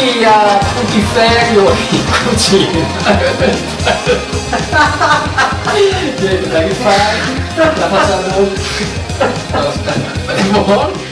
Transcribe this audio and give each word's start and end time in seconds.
benvenuti 0.00 0.24
a 0.24 0.58
Putiferio 0.74 1.70
in 1.90 2.04
cucina. 2.24 2.86
Niente 5.74 6.48
da 6.48 6.62
rifare, 6.62 7.18
la 7.54 7.88
facciamo. 7.88 8.48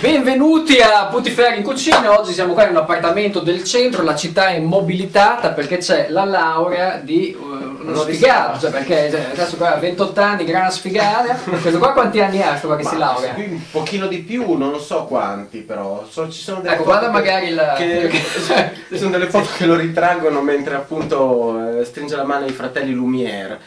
Benvenuti 0.01 0.79
a 0.81 1.07
Putiferio 1.11 1.59
in 1.59 1.63
cucina, 1.63 2.19
oggi 2.19 2.33
siamo 2.33 2.55
qua 2.55 2.65
in 2.65 2.71
un 2.71 2.77
appartamento 2.79 3.41
del 3.41 3.63
centro, 3.65 4.03
la 4.03 4.17
città 4.17 4.49
è 4.49 4.59
mobilitata 4.59 5.51
perché 5.51 5.77
c'è 5.77 6.07
la 6.09 6.25
laurea 6.25 6.99
di 7.03 7.37
uh, 7.39 7.68
uno 7.93 8.03
sfigato, 8.03 8.59
cioè 8.61 8.71
perché 8.71 9.11
cioè, 9.11 9.27
adesso 9.33 9.57
qua 9.57 9.75
ha 9.75 9.79
28 9.79 10.21
anni, 10.21 10.45
gran 10.45 10.71
sfigata, 10.71 11.35
questo 11.61 11.79
qua 11.79 11.93
quanti 11.93 12.21
anni 12.21 12.43
ha, 12.43 12.49
questo 12.49 12.67
qua 12.69 12.77
che 12.77 12.85
si 12.85 12.97
laurea? 12.97 13.35
Un 13.37 13.61
pochino 13.71 14.07
di 14.07 14.19
più, 14.19 14.53
non 14.57 14.79
so 14.81 15.05
quanti 15.05 15.59
però. 15.59 16.07
So- 16.09 16.31
ci 16.31 16.41
sono 16.41 16.61
delle 16.61 16.75
Ecco, 16.75 16.85
foto 16.85 16.99
guarda 16.99 17.07
che- 17.07 17.13
magari 17.31 17.49
il- 17.49 17.73
che- 17.77 18.11
ci 18.91 18.99
sono 18.99 19.11
delle 19.11 19.29
foto 19.29 19.49
che 19.57 19.67
lo 19.67 19.75
ritraggono 19.77 20.41
mentre 20.41 20.75
appunto 20.77 21.79
eh, 21.81 21.85
stringe 21.85 22.17
la 22.17 22.25
mano 22.25 22.45
ai 22.47 22.53
fratelli 22.53 22.93
Lumière. 22.95 23.59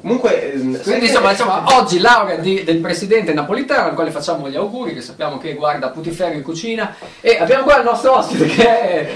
Comunque, 0.00 0.52
ehm, 0.52 0.82
Quindi 0.82 1.00
che- 1.02 1.06
insomma, 1.06 1.30
insomma, 1.30 1.64
oggi 1.76 2.00
laurea 2.00 2.36
di- 2.36 2.64
del 2.64 2.78
presidente 2.78 3.32
napolitano 3.32 3.88
al 3.88 3.94
quale 3.94 4.10
facciamo 4.10 4.48
gli 4.48 4.56
auguri, 4.56 4.94
che 4.94 5.00
sappiamo 5.00 5.38
che 5.38 5.54
guarda 5.54 5.90
Putiferio 5.90 6.36
in 6.38 6.42
cucina 6.42 6.94
e 7.20 7.36
abbiamo 7.38 7.62
qua 7.62 7.76
il 7.78 7.84
nostro 7.84 8.16
ospite 8.18 8.46
che 8.46 8.64
è, 8.66 9.10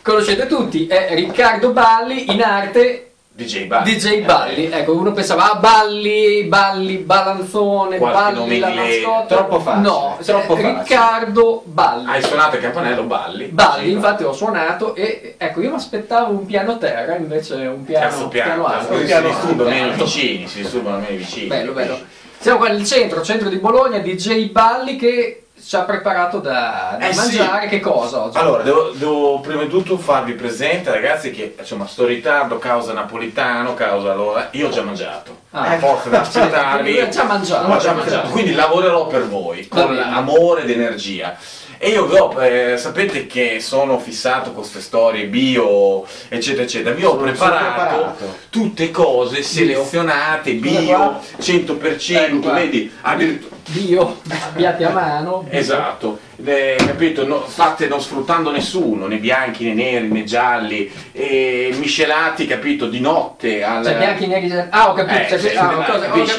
conoscete 0.00 0.46
tutti, 0.46 0.86
è 0.86 1.10
Riccardo 1.14 1.72
Balli, 1.72 2.32
in 2.32 2.40
arte 2.42 3.11
DJ 3.34 3.66
Balli. 3.66 3.94
DJ 3.94 4.24
Balli. 4.24 4.70
Ecco, 4.70 4.94
uno 4.94 5.12
pensava, 5.12 5.52
ah, 5.52 5.54
Balli, 5.54 6.44
Balli, 6.44 6.98
Balanzone, 6.98 7.96
Qualche 7.96 8.18
Balli, 8.18 8.36
nome 8.38 8.58
la 8.58 8.68
mascotte. 8.68 9.34
troppo 9.34 9.60
facile, 9.60 9.82
No, 9.88 10.18
troppo 10.22 10.52
eh, 10.56 10.60
facile. 10.60 10.78
Riccardo 10.78 11.62
Balli. 11.64 12.06
Hai 12.10 12.22
suonato 12.22 12.56
il 12.56 12.62
campanello 12.62 13.02
Balli. 13.04 13.44
Balli, 13.46 13.88
DJ 13.88 13.92
infatti 13.92 14.24
ho 14.24 14.32
suonato 14.34 14.94
e 14.94 15.34
ecco, 15.38 15.60
io 15.62 15.70
mi 15.70 15.76
aspettavo 15.76 16.30
un 16.32 16.44
piano 16.44 16.76
terra, 16.76 17.16
invece 17.16 17.54
un 17.54 17.84
piano, 17.84 18.06
Terzo 18.08 18.28
piano, 18.28 18.66
alto. 18.66 18.86
così 18.88 19.00
si 19.00 19.06
piano 19.06 19.28
disturbano 19.28 19.68
alto. 19.70 19.80
meno 19.82 19.92
i 19.92 19.96
vicini, 19.96 20.46
si 20.46 20.60
disturbano 20.60 20.98
meno 20.98 21.12
i 21.12 21.16
vicini. 21.16 21.46
Bello, 21.46 21.72
bello. 21.72 21.98
Siamo 22.38 22.58
qua 22.58 22.68
nel 22.68 22.84
centro, 22.84 23.22
centro 23.22 23.48
di 23.48 23.56
Bologna, 23.56 23.98
DJ 23.98 24.50
Balli 24.50 24.96
che 24.96 25.44
ci 25.64 25.76
ha 25.76 25.82
preparato 25.82 26.38
da, 26.38 26.96
da 26.98 27.08
Eh 27.08 27.12
sì. 27.12 27.18
mangiare. 27.36 27.68
Che 27.68 27.80
cosa 27.80 28.24
oggi? 28.24 28.36
Allora, 28.38 28.62
devo, 28.62 28.90
devo 28.94 29.40
prima 29.40 29.62
di 29.62 29.68
tutto 29.68 29.96
farvi 29.96 30.32
presente, 30.32 30.90
ragazzi, 30.90 31.30
che 31.30 31.54
insomma 31.58 31.86
sto 31.86 32.04
ritardo 32.04 32.58
causa 32.58 32.92
napolitano, 32.92 33.74
causa 33.74 34.14
l'ora. 34.14 34.48
Io 34.52 34.68
ho 34.68 34.70
già 34.70 34.82
mangiato. 34.82 35.40
Ah. 35.50 35.78
Forza 35.78 36.08
di 36.08 36.16
aspettarvi. 36.16 37.08
Già 37.10 37.24
mangiato. 37.24 37.70
Ho 37.72 37.76
già 37.76 37.92
mangiato. 37.92 38.28
Quindi 38.30 38.54
lavorerò 38.54 39.06
per 39.06 39.28
voi 39.28 39.68
con 39.68 39.96
amore 39.98 40.62
ed 40.62 40.70
energia. 40.70 41.36
E 41.84 41.88
io 41.88 42.04
ho, 42.04 42.40
eh, 42.40 42.76
sapete 42.76 43.26
che 43.26 43.58
sono 43.58 43.98
fissato 43.98 44.52
con 44.52 44.60
queste 44.60 44.80
storie 44.80 45.26
bio, 45.26 46.06
eccetera, 46.28 46.62
eccetera. 46.62 46.94
Vi 46.94 47.02
ho 47.02 47.16
preparato, 47.16 47.80
preparato. 47.80 48.36
tutte 48.50 48.92
cose 48.92 49.42
selezionate, 49.42 50.52
bio, 50.52 50.84
qua. 50.84 51.20
100%, 51.40 52.12
Ecco 52.14 52.38
qua. 52.38 52.52
vedi? 52.52 52.88
Addirittura- 53.00 53.56
Dio, 53.64 54.20
piatti 54.54 54.84
a 54.84 54.90
mano. 54.90 55.44
Esatto, 55.50 56.20
eh, 56.44 56.76
capito? 56.78 57.26
No, 57.26 57.40
fatte 57.40 57.88
non 57.88 58.00
sfruttando 58.00 58.52
nessuno, 58.52 59.08
né 59.08 59.16
bianchi 59.16 59.64
né 59.64 59.74
neri 59.74 60.06
né 60.06 60.22
gialli, 60.22 60.88
e 61.10 61.74
miscelati, 61.80 62.46
capito, 62.46 62.86
di 62.86 63.00
notte 63.00 63.64
al... 63.64 63.84
Cioè, 63.84 63.96
bianchi, 63.96 64.26
neri, 64.28 64.52
ah, 64.70 64.88
ho 64.88 64.92
capito, 64.94 65.34
Eh, 65.34 65.40
cioè, 65.40 65.56
ah, 65.56 65.96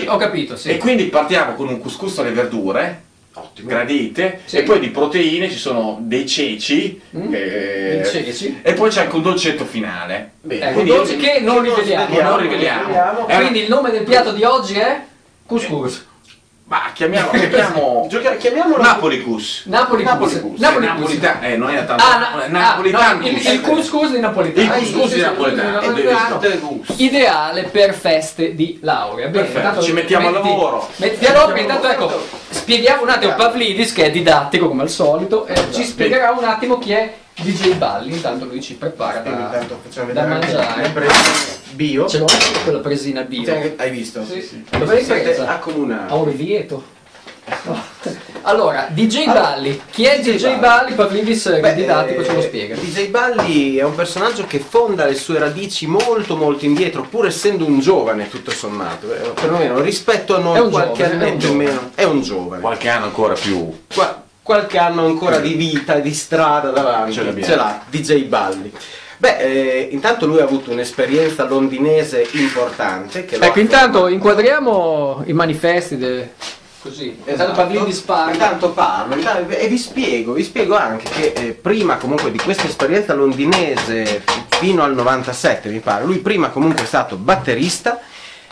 ho, 0.07 0.13
ho 0.13 0.17
capito, 0.17 0.55
sì. 0.55 0.69
E 0.69 0.77
quindi 0.77 1.03
partiamo 1.07 1.55
con 1.55 1.67
un 1.67 1.81
couscous 1.81 2.17
alle 2.19 2.31
verdure, 2.31 3.11
gradite, 3.61 4.41
Sì. 4.45 4.57
e 4.57 4.63
poi 4.63 4.79
di 4.79 4.89
proteine 4.89 5.49
ci 5.49 5.57
sono 5.57 5.97
dei 6.01 6.27
ceci, 6.27 7.01
Mm, 7.17 7.33
eh, 7.33 8.01
ceci. 8.05 8.59
e 8.61 8.73
poi 8.73 8.89
c'è 8.89 9.01
anche 9.01 9.15
un 9.15 9.21
dolcetto 9.21 9.65
finale. 9.65 10.31
Bene. 10.41 10.69
Ecco, 10.69 10.81
dolce 10.83 11.15
che 11.17 11.39
non 11.39 11.61
riveliamo. 11.61 12.21
non 12.21 12.37
riveliamo. 12.39 13.27
Eh, 13.27 13.35
Quindi 13.37 13.61
il 13.63 13.69
nome 13.69 13.91
del 13.91 14.03
piatto 14.03 14.31
di 14.31 14.43
oggi 14.43 14.75
è 14.77 15.01
couscous. 15.45 16.05
Ma 16.65 16.91
chiamiamo, 16.93 17.29
chiamiamo 17.31 18.07
Gioca- 18.09 18.35
chiamiamolo. 18.37 18.81
Napoli 18.81 19.17
Napoli 19.17 19.21
couscous. 19.23 19.65
Napoli 19.65 20.03
Napoli 20.03 20.31
couscous. 20.39 20.59
Napolitano, 20.59 21.41
eh, 21.45 21.57
non 21.57 21.69
è 21.69 21.85
tanto 21.85 22.03
Ah, 22.03 22.17
na- 22.17 22.47
napolitano. 22.47 23.03
ah, 23.03 23.13
no, 23.13 23.27
il, 23.27 23.35
il 23.45 23.61
couscous 23.61 24.11
di 24.11 24.19
napolitano. 24.19 24.75
Il 24.77 24.81
couscous 24.91 25.13
di 25.13 25.21
napoletano. 25.21 25.69
Il 25.69 25.73
couscous 25.75 25.93
di 25.93 26.01
Deve 26.01 26.13
napoletano. 26.13 26.81
Ideale 26.95 27.63
per 27.63 27.93
feste 27.93 28.55
di 28.55 28.79
laurea. 28.81 29.27
Bene, 29.27 29.47
Perfetto, 29.49 29.81
ci 29.83 29.91
mettiamo 29.91 30.27
al 30.29 30.33
lavoro. 30.33 30.89
Mettiamo 30.95 31.55
intanto 31.57 31.87
ecco. 31.89 32.41
Spieghiamo 32.63 33.03
un 33.03 33.09
attimo 33.09 33.35
Pavlidis 33.35 33.91
che 33.91 34.05
è 34.05 34.11
didattico 34.11 34.69
come 34.69 34.83
al 34.83 34.89
solito, 34.89 35.45
e 35.45 35.51
Esatto. 35.51 35.73
ci 35.73 35.83
spiegherà 35.83 36.31
un 36.31 36.43
attimo 36.45 36.79
chi 36.79 36.91
è 36.93 37.13
DJ 37.35 37.73
Balli, 37.75 38.13
intanto 38.13 38.45
lui 38.45 38.61
ci 38.61 38.75
prepara 38.75 39.19
da, 39.19 39.29
intanto 39.29 39.79
facciamo 39.83 40.13
da 40.13 40.23
mangiare. 40.25 40.91
bio. 41.71 42.07
Ce 42.07 42.19
l'ho 42.19 42.25
anche 42.25 42.61
quella 42.63 42.79
presina 42.79 43.21
bio. 43.21 43.43
Cioè, 43.45 43.73
Hai 43.77 43.89
visto? 43.89 44.23
Sì. 44.25 44.63
Dove 44.69 44.85
l'hai 44.85 45.03
presa? 45.03 45.47
accomunati. 45.49 46.11
A 46.13 46.15
Orvieto. 46.15 46.83
No. 47.63 47.81
Allora, 48.45 48.87
DJ 48.89 49.25
Balli. 49.25 49.81
Chi 49.89 50.03
è 50.03 50.19
DJ 50.19 50.35
DJ 50.35 50.43
Balli? 50.43 50.59
Balli? 50.59 50.93
Pavlidis 50.95 51.59
Beh, 51.59 51.73
didattico 51.75 52.23
ce 52.25 52.33
lo 52.33 52.39
eh, 52.39 52.41
spiega. 52.43 52.75
DJ 52.75 53.07
Balli 53.07 53.77
è 53.77 53.83
un 53.83 53.95
personaggio 53.95 54.45
che 54.45 54.59
fonda 54.59 55.05
le 55.05 55.15
sue 55.15 55.39
radici 55.39 55.87
molto 55.87 56.35
molto 56.35 56.65
indietro, 56.65 57.03
pur 57.09 57.25
essendo 57.27 57.65
un 57.65 57.79
giovane 57.79 58.29
tutto 58.29 58.51
sommato, 58.51 59.13
eh, 59.13 59.29
perlomeno 59.29 59.79
rispetto 59.81 60.35
a 60.35 60.39
noi 60.39 60.69
qualche 60.69 61.03
giovane, 61.03 61.11
è 61.11 61.15
un 61.15 61.21
annetto 61.21 61.33
in 61.33 61.39
giovane. 61.39 61.63
meno, 61.63 61.91
è 61.95 62.03
un 62.03 62.21
giovane. 62.21 62.61
Qualche 62.61 62.89
anno 62.89 63.05
ancora 63.05 63.33
più. 63.33 63.73
Qua- 63.93 64.21
qualche 64.41 64.77
anno 64.77 65.05
ancora 65.05 65.39
di 65.39 65.53
vita 65.53 65.95
e 65.95 66.01
di 66.01 66.13
strada 66.13 66.69
davanti, 66.71 67.13
Ce 67.13 67.23
l'abbiamo. 67.23 67.47
ce 67.47 67.55
l'ha 67.55 67.81
DJ 67.89 68.23
Balli. 68.25 68.73
Beh, 69.15 69.37
eh, 69.37 69.87
intanto 69.91 70.25
lui 70.25 70.41
ha 70.41 70.43
avuto 70.43 70.71
un'esperienza 70.71 71.45
londinese 71.45 72.27
importante. 72.33 73.25
Ecco, 73.25 73.59
intanto 73.59 74.07
inquadriamo 74.09 75.23
i 75.27 75.31
manifesti. 75.33 75.97
de- 75.97 76.33
Così. 76.83 77.05
Intanto 77.07 77.31
Esatto. 77.31 77.51
Pavlidis 77.53 77.99
parla. 78.01 78.31
Intanto 78.33 78.71
parlo 78.71 79.15
intanto- 79.15 79.53
e 79.55 79.67
vi 79.69 79.77
spiego, 79.77 80.33
vi 80.33 80.43
spiego 80.43 80.75
anche 80.75 81.09
che 81.09 81.33
eh, 81.33 81.51
prima 81.53 81.95
comunque 81.95 82.29
di 82.29 82.37
questa 82.39 82.65
esperienza 82.65 83.13
londinese 83.13 84.21
fino 84.49 84.83
al 84.83 84.93
97 84.93 85.69
mi 85.69 85.79
pare, 85.79 86.03
lui 86.03 86.17
prima 86.17 86.49
comunque 86.49 86.83
è 86.83 86.85
stato 86.87 87.15
batterista 87.15 88.01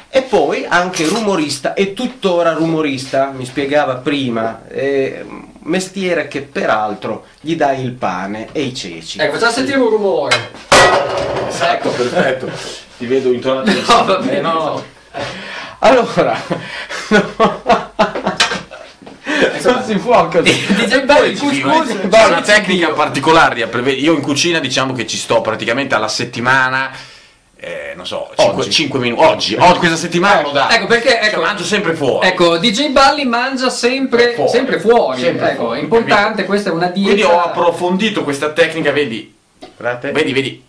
e 0.09 0.22
poi 0.22 0.66
anche 0.66 1.06
rumorista 1.08 1.74
e 1.74 1.92
tuttora 1.94 2.53
rumorista, 2.53 3.31
mi 3.36 3.46
spiegava 3.46 3.96
prima, 3.96 4.62
eh, 4.69 5.25
mestiere 5.63 6.28
che 6.30 6.42
peraltro 6.42 7.25
gli 7.42 7.56
dà 7.58 7.74
il 7.74 7.92
pane 7.92 8.48
e 8.53 8.62
i 8.62 8.74
ceci. 8.74 9.19
Ecco, 9.19 9.34
facciamo 9.34 9.52
sentire 9.52 9.78
un 9.78 9.90
rumore. 9.90 10.50
Esatto, 11.50 11.90
perfetto. 11.90 12.50
Ti 12.98 13.06
vedo 13.06 13.31
intorno 13.31 13.63
No, 13.72 14.06
va 14.06 14.18
bene. 14.19 14.40
no. 14.42 14.84
Allora, 15.84 16.38
non 19.64 19.84
si 19.84 20.00
couscous. 21.38 22.08
C'è 22.10 22.26
una 22.28 22.42
tecnica 22.42 22.90
particolare 22.92 23.56
Io 23.94 24.14
in 24.14 24.22
cucina 24.22 24.60
diciamo 24.60 24.94
che 24.94 25.06
ci 25.08 25.18
sto 25.18 25.42
praticamente 25.42 25.96
alla 25.96 26.08
settimana. 26.08 26.92
eh, 27.58 27.94
non 27.96 28.08
so, 28.08 28.32
Oggi. 28.38 28.72
5 28.72 29.00
minuti. 29.00 29.24
Oggi, 29.24 29.56
oggi, 29.60 29.78
questa 29.80 29.96
settimana 29.98 30.42
lo 30.42 30.52
dà. 30.52 30.70
Ecco 30.74 30.88
perché 30.88 31.10
Cioè, 31.10 31.26
ecco, 31.26 31.42
mangio 31.42 31.64
sempre 31.64 31.94
fuori. 31.94 32.28
ecco, 32.28 32.58
DJ 32.58 32.90
Balli 32.92 33.26
mangia 33.26 33.70
sempre 33.70 34.34
Fuori. 34.34 34.50
sempre 34.50 34.80
fuori. 34.80 35.20
Sempre 35.22 35.52
ecco, 35.52 35.64
fuori, 35.66 35.80
è 35.80 35.84
importante, 35.84 36.46
questa 36.46 36.70
è 36.70 36.74
una 36.74 36.88
dieta. 36.88 37.12
Quindi 37.12 37.24
ho 37.24 37.40
approfondito 37.40 38.24
questa 38.24 38.52
tecnica, 38.52 38.92
vedi? 38.92 39.34
Guardate. 39.78 40.12
Vedi, 40.12 40.34
vedi. 40.34 40.64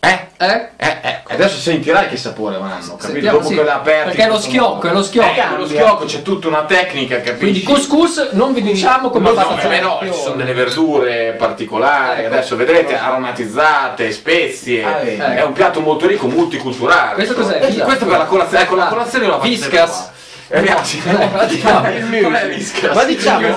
Eh? 0.00 0.26
Eh? 0.38 0.68
Eh, 0.76 0.96
eh, 1.02 1.17
adesso 1.42 1.58
sentirai 1.58 2.08
che 2.08 2.16
sapore 2.16 2.58
vanno, 2.58 2.96
capito? 2.96 3.30
Dopo 3.30 3.48
sì, 3.48 3.54
che 3.54 3.62
l'ha 3.62 3.74
aperto. 3.76 4.08
perché 4.08 4.24
è 4.24 4.28
lo 4.28 4.38
schiocco, 4.38 4.88
è 4.88 4.92
lo 4.92 5.02
schiocco. 5.02 5.40
Eh, 5.40 5.56
lo 5.56 5.66
schiocco 5.66 6.04
c'è 6.04 6.22
tutta 6.22 6.48
una 6.48 6.64
tecnica, 6.64 7.16
capisci? 7.20 7.38
Quindi 7.38 7.62
couscous 7.62 8.30
non 8.32 8.52
vi 8.52 8.62
diciamo 8.62 9.10
come 9.10 9.28
No, 9.30 9.34
no, 9.34 9.40
fatto 9.40 9.70
eh, 9.70 9.80
no, 9.80 10.00
ci 10.02 10.12
sono 10.12 10.34
delle 10.36 10.52
verdure 10.52 11.34
particolari, 11.38 12.22
Ecco. 12.24 12.34
adesso 12.34 12.56
vedrete, 12.56 12.96
aromatizzate, 12.98 14.10
spezie, 14.12 14.84
Ah, 14.84 15.00
è 15.00 15.42
un 15.44 15.52
piatto 15.52 15.80
molto 15.80 16.06
ricco, 16.06 16.26
multiculturale. 16.28 17.14
Questo 17.14 17.34
cos'è? 17.34 17.58
Esatto. 17.62 17.84
Questo 17.84 18.06
per 18.06 18.18
la 18.18 18.24
colazione, 18.24 18.62
ecco 18.64 18.74
la 18.74 18.86
Ah, 18.86 18.88
colazione 18.88 19.24
io 19.24 19.30
la 19.30 19.38
Viscas. 19.38 20.10
Eh, 20.50 20.54
ragazzi, 20.60 21.02
diciamo, 21.48 21.88
music. 22.08 22.46
Viscas. 22.48 22.94
Ma 22.94 23.04
diciamo, 23.04 23.48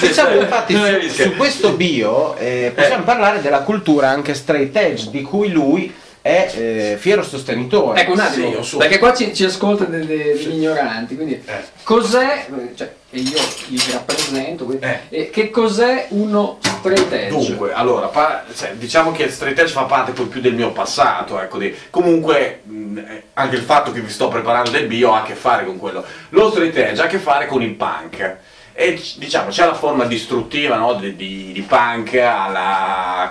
diciamo 0.00 0.34
infatti 0.40 0.74
su, 1.08 1.22
su 1.22 1.36
questo 1.36 1.72
bio 1.72 2.34
eh, 2.38 2.72
possiamo 2.74 3.04
parlare 3.04 3.42
della 3.42 3.60
cultura 3.60 4.08
anche 4.08 4.32
straight 4.34 4.74
edge 4.74 5.10
di 5.10 5.20
cui 5.20 5.50
lui 5.50 5.94
è 6.22 6.50
eh, 6.54 6.96
fiero 6.98 7.22
sostenitore. 7.22 8.00
Ecco 8.00 8.12
un 8.12 8.20
attimo, 8.20 8.62
Sì, 8.62 8.76
perché 8.76 8.98
qua 8.98 9.14
ci, 9.14 9.34
ci 9.34 9.46
de- 9.46 9.86
degli 9.88 10.48
ignoranti, 10.50 11.16
quindi 11.16 11.42
Eh. 11.44 11.62
cos'è, 11.82 12.46
cioè, 12.74 12.92
e 13.10 13.20
io 13.20 13.38
li 13.68 13.80
rappresento, 13.90 14.64
quindi, 14.64 14.84
Eh. 15.08 15.30
che 15.30 15.50
cos'è 15.50 16.06
uno 16.10 16.58
straight 16.60 17.10
edge? 17.12 17.28
Dunque, 17.30 17.72
allora, 17.72 18.06
pa- 18.08 18.44
cioè, 18.54 18.72
diciamo 18.74 19.12
che 19.12 19.24
il 19.24 19.30
straight 19.30 19.58
edge 19.58 19.72
fa 19.72 19.82
parte 19.84 20.12
poi 20.12 20.26
più 20.26 20.40
del 20.40 20.54
mio 20.54 20.72
passato, 20.72 21.40
ecco, 21.40 21.58
di- 21.58 21.74
comunque 21.88 22.60
mh, 22.64 22.98
eh, 22.98 23.22
anche 23.34 23.56
il 23.56 23.62
fatto 23.62 23.90
che 23.90 24.00
vi 24.00 24.10
sto 24.10 24.28
preparando 24.28 24.70
del 24.70 24.86
bio 24.86 25.14
ha 25.14 25.20
a 25.20 25.24
che 25.24 25.34
fare 25.34 25.64
con 25.64 25.78
quello. 25.78 26.04
Lo 26.30 26.50
straight 26.50 26.76
edge 26.76 27.00
ha 27.00 27.04
a 27.04 27.08
che 27.08 27.18
fare 27.18 27.46
con 27.46 27.62
il 27.62 27.72
punk. 27.74 28.36
e 28.72 28.98
diciamo 29.16 29.50
c'è 29.50 29.66
la 29.66 29.74
forma 29.74 30.04
distruttiva 30.06 30.76
no, 30.76 30.94
di, 30.94 31.14
di- 31.14 31.50
di 31.52 31.60
punk 31.62 32.14
alla 32.14 33.30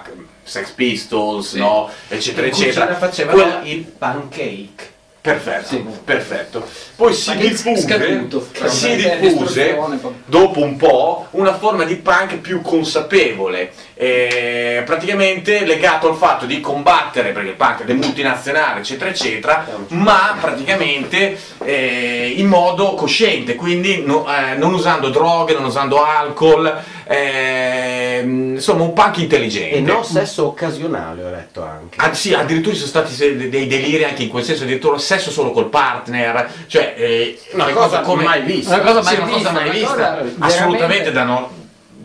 Sex 0.50 0.72
Pistols, 0.72 1.54
no, 1.54 1.90
eccetera, 2.08 2.48
In 2.48 2.52
cucina 2.52 2.70
eccetera. 2.72 2.96
facevano 2.96 3.38
Quella- 3.42 3.62
il 3.64 3.84
pancake. 3.84 4.98
Perfetto, 5.22 5.68
Sì. 5.68 5.86
perfetto. 6.04 6.66
Poi 6.96 7.14
si 7.14 7.36
diffuse, 7.36 7.82
scaduto. 7.82 8.48
si 8.68 8.96
diffuse 8.96 9.78
dopo 10.26 10.62
un 10.62 10.78
po' 10.78 11.28
una 11.32 11.56
forma 11.58 11.84
di 11.84 11.98
punk 11.98 12.38
più 12.38 12.62
consapevole, 12.62 13.72
eh, 14.02 14.82
praticamente 14.86 15.66
legato 15.66 16.08
al 16.10 16.16
fatto 16.16 16.46
di 16.46 16.62
combattere, 16.62 17.32
perché 17.32 17.50
il 17.50 17.56
punk 17.56 17.84
è 17.84 17.92
multinazionale, 17.92 18.80
eccetera, 18.80 19.10
eccetera, 19.10 19.66
ma 19.90 20.38
praticamente 20.40 21.38
eh, 21.66 22.34
in 22.38 22.48
modo 22.48 22.94
cosciente, 22.94 23.56
quindi 23.56 24.02
no- 24.06 24.26
eh, 24.34 24.56
non 24.56 24.74
usando 24.74 25.10
droghe, 25.10 25.54
non 25.54 25.66
usando 25.66 26.02
alcol, 26.02 26.82
ehm, 27.06 28.54
insomma 28.54 28.84
un 28.84 28.94
punk 28.94 29.18
intelligente. 29.18 29.76
E 29.76 29.82
non 29.82 30.06
sesso 30.06 30.46
occasionale, 30.46 31.22
ho 31.22 31.30
letto 31.30 31.62
anche. 31.62 31.98
Ah, 32.00 32.14
sì, 32.14 32.34
addirittura 32.34 32.74
ci 32.76 32.80
sono 32.86 33.06
stati 33.06 33.50
dei 33.50 33.68
deliri 33.68 34.06
anche 34.06 34.24
in 34.24 34.30
quel 34.30 34.46
senso, 34.46 34.64
addirittura 34.64 34.98
sesso 34.98 35.30
solo 35.30 35.52
col 35.52 35.68
partner, 35.68 36.50
cioè 36.68 36.94
eh, 36.96 37.38
Una 37.52 37.66
le 37.66 37.74
cosa 37.74 38.00
cose 38.00 38.24
mai 38.24 38.44
vista. 38.44 38.76
Una 38.76 38.94
cosa 38.94 39.02
mai 39.02 39.16
Sì, 39.16 39.22
una 39.22 39.32
vista, 39.32 39.50
cosa 39.50 39.52
mai 39.52 39.64
una 39.64 39.72
vista, 39.78 39.94
cosa 39.94 40.36
assolutamente 40.40 40.78
veramente- 40.78 41.12
da 41.12 41.24
no 41.26 41.59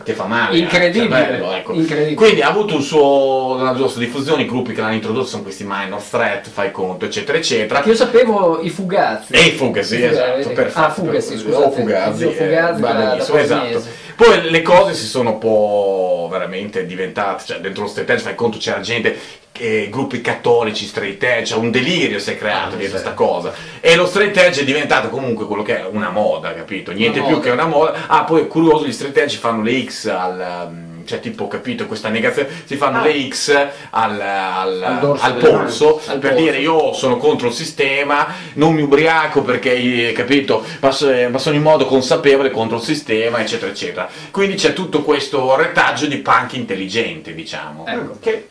che 0.05 0.13
fa 0.13 0.25
male. 0.25 0.57
Incredibile, 0.59 1.15
cervello, 1.15 1.53
ecco. 1.53 1.73
incredibile. 1.73 2.15
Quindi 2.15 2.41
ha 2.41 2.47
avuto 2.47 2.75
un 2.75 2.81
suo, 2.83 3.55
una 3.55 3.75
sua 3.75 3.99
diffusione, 3.99 4.43
i 4.43 4.45
gruppi 4.45 4.73
che 4.73 4.81
l'hanno 4.81 4.93
introdotto 4.93 5.25
sono 5.25 5.41
questi 5.41 5.65
minor 5.67 6.01
threat, 6.01 6.47
fai 6.47 6.71
conto, 6.71 7.05
eccetera, 7.05 7.37
eccetera. 7.39 7.81
Che 7.81 7.89
io 7.89 7.95
sapevo 7.95 8.61
i 8.61 8.69
fugazzi. 8.69 9.33
E 9.33 9.39
i 9.47 9.51
Fugazi, 9.51 9.95
I 9.97 10.03
esatto, 10.03 10.49
perfetto. 10.49 10.79
Ah, 10.85 10.89
Fugazi, 10.91 11.37
scusate. 11.37 11.63
O 11.65 11.71
Fugazi, 11.71 12.23
Io 12.23 12.31
Fugazi 12.31 12.77
eh, 12.77 12.81
da- 12.81 13.15
da 13.15 13.39
esatto. 13.39 13.83
Poi 14.15 14.49
le 14.49 14.61
cose 14.61 14.93
si 14.93 15.07
sono 15.07 15.31
un 15.31 15.37
po' 15.39 16.29
veramente 16.31 16.85
diventate, 16.85 17.43
cioè 17.45 17.59
dentro 17.59 17.83
lo 17.83 17.91
edge, 17.95 18.19
fai 18.19 18.35
conto, 18.35 18.57
c'era 18.57 18.79
gente, 18.79 19.17
eh, 19.57 19.87
gruppi 19.89 20.21
cattolici, 20.21 20.85
straight 20.85 21.21
edge, 21.23 21.45
cioè 21.45 21.59
un 21.59 21.71
delirio 21.71 22.19
si 22.19 22.31
è 22.31 22.37
creato 22.37 22.75
Ah, 22.75 22.77
dietro 22.77 22.97
sì. 22.97 23.03
sta 23.03 23.13
cosa. 23.13 23.53
E 23.79 23.95
lo 23.95 24.05
straight 24.05 24.35
edge 24.37 24.61
è 24.61 24.63
diventato 24.63 25.09
comunque 25.09 25.45
quello 25.45 25.63
che 25.63 25.79
è 25.79 25.85
una 25.89 26.09
moda, 26.09 26.53
capito? 26.53 26.91
Niente 26.91 27.19
Una 27.19 27.27
più 27.27 27.37
moda. 27.37 27.47
che 27.47 27.53
una 27.53 27.65
moda. 27.65 27.93
Ah, 28.07 28.23
poi 28.23 28.41
è 28.41 28.47
curioso, 28.47 28.85
gli 28.85 28.91
straight 28.91 29.17
edge 29.17 29.37
fanno 29.37 29.61
le 29.61 29.83
X 29.85 30.07
al... 30.07 30.67
um, 30.69 30.93
cioè 31.05 31.19
tipo 31.19 31.47
capito 31.47 31.85
questa 31.85 32.09
negazione 32.09 32.49
si 32.65 32.77
fanno 32.77 32.97
Ah. 32.97 33.03
le 33.03 33.27
X 33.29 33.55
al, 33.91 34.19
al, 34.19 34.83
Al 34.83 35.17
al 35.21 35.33
polso 35.35 36.01
per 36.03 36.17
polso. 36.17 36.35
dire 36.35 36.57
io 36.57 36.93
sono 36.93 37.17
contro 37.17 37.49
il 37.49 37.53
sistema 37.53 38.25
non 38.53 38.73
mi 38.73 38.81
ubriaco 38.81 39.43
perché 39.43 40.07
eh, 40.07 40.13
capito 40.13 40.63
ma, 40.79 40.89
so- 40.89 41.11
ma 41.29 41.37
sono 41.37 41.55
in 41.57 41.61
modo 41.61 41.85
consapevole 41.85 42.49
contro 42.49 42.77
il 42.77 42.81
sistema 42.83 43.39
eccetera 43.39 43.69
eccetera 43.69 44.09
quindi 44.31 44.55
c'è 44.55 44.73
tutto 44.73 45.03
questo 45.03 45.55
retaggio 45.55 46.07
di 46.07 46.17
punk 46.17 46.53
intelligente 46.53 47.35
diciamo 47.35 47.85
Ecco. 47.87 48.17
Che 48.19 48.47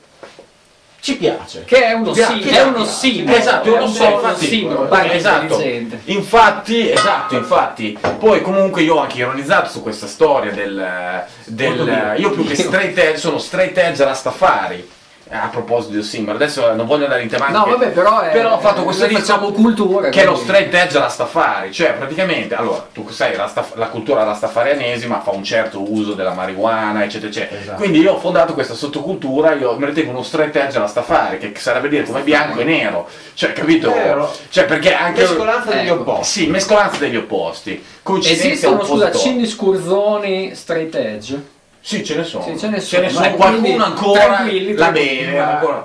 ci 1.04 1.18
piace. 1.18 1.64
Che 1.66 1.84
è 1.84 1.92
uno, 1.92 2.12
Piace, 2.12 2.32
sim- 2.32 2.42
piace. 2.42 2.60
è 2.60 2.62
uno 2.62 2.84
simbolo. 2.86 3.36
Esatto, 3.36 3.76
è 3.76 3.78
uno 3.82 4.34
simbolo, 4.38 4.86
punk 4.86 5.12
esatto. 5.12 5.62
Infatti, 6.04 6.90
esatto, 6.90 7.36
infatti. 7.36 7.98
Poi 8.18 8.40
comunque 8.40 8.80
io 8.80 8.94
ho 8.94 9.00
anche 9.00 9.18
ironizzato 9.18 9.68
su 9.68 9.82
questa 9.82 10.06
storia 10.06 10.50
del, 10.52 11.22
del 11.44 12.14
io 12.16 12.30
più 12.30 12.46
che 12.46 12.54
straight 12.54 12.96
edge 12.96 13.18
sono 13.18 13.36
straight 13.36 13.76
edge 13.76 14.02
Rastafari. 14.02 14.88
A 15.36 15.48
proposito 15.48 15.94
del 15.94 16.04
simbolo, 16.04 16.36
adesso 16.36 16.72
non 16.74 16.86
voglio 16.86 17.04
andare 17.04 17.22
in 17.22 17.28
tema 17.28 17.48
No, 17.48 17.64
vabbè, 17.68 17.88
però, 17.88 18.20
è, 18.20 18.30
però 18.30 18.54
ho 18.54 18.60
fatto 18.60 18.84
questo 18.84 19.02
noi 19.06 19.14
disco 19.16 19.32
facciamo 19.32 19.50
cultura. 19.50 20.08
che 20.08 20.20
è 20.20 20.24
lo 20.24 20.32
quindi- 20.34 20.48
straight 20.48 20.74
edge 20.74 20.98
Rastafari, 20.98 21.72
cioè 21.72 21.92
praticamente, 21.94 22.54
allora, 22.54 22.86
tu 22.92 23.08
sai, 23.10 23.34
Rastaf- 23.34 23.74
la 23.76 23.88
cultura 23.88 24.22
rastafarianesima 24.22 25.20
fa 25.22 25.30
un 25.32 25.42
certo 25.42 25.90
uso 25.92 26.12
della 26.14 26.32
marijuana, 26.34 27.02
eccetera, 27.02 27.30
eccetera. 27.30 27.60
Esatto. 27.60 27.76
Quindi 27.78 27.98
io 27.98 28.12
ho 28.12 28.18
fondato 28.20 28.54
questa 28.54 28.74
sottocultura, 28.74 29.54
io 29.54 29.76
mi 29.76 29.86
ritengo 29.86 30.10
uno 30.10 30.22
straight 30.22 30.54
edge 30.54 30.78
Rastafari, 30.78 31.38
che 31.38 31.52
sarebbe 31.58 31.88
dire 31.88 32.04
come 32.04 32.20
bianco 32.20 32.60
e 32.60 32.64
nero, 32.64 33.08
cioè, 33.34 33.52
capito? 33.52 33.92
Vero. 33.92 34.32
Cioè, 34.50 34.64
perché 34.66 34.94
anche... 34.94 35.22
Mescolanza 35.22 35.70
degli 35.72 35.86
Ecco. 35.88 36.00
opposti. 36.00 36.40
Sì, 36.40 36.46
mescolanza 36.46 36.98
degli 36.98 37.16
opposti. 37.16 37.84
Esistono, 38.22 38.84
scusa. 38.84 39.10
Cinni 39.10 39.46
Scurzoni 39.46 40.54
straight 40.54 40.94
edge? 40.94 41.52
Sì, 41.86 42.02
ce 42.02 42.16
ne 42.16 42.24
sono. 42.24 42.44
Sì, 42.44 42.58
ce 42.58 42.68
ne 42.68 42.80
sono. 42.80 43.08
sono. 43.10 43.26
Eh, 43.26 43.34
Qualcuno 43.34 43.60
quindi, 43.60 43.82
ancora 43.82 44.24
tranquilli, 44.36 44.72
la 44.74 44.90
beve, 44.90 45.38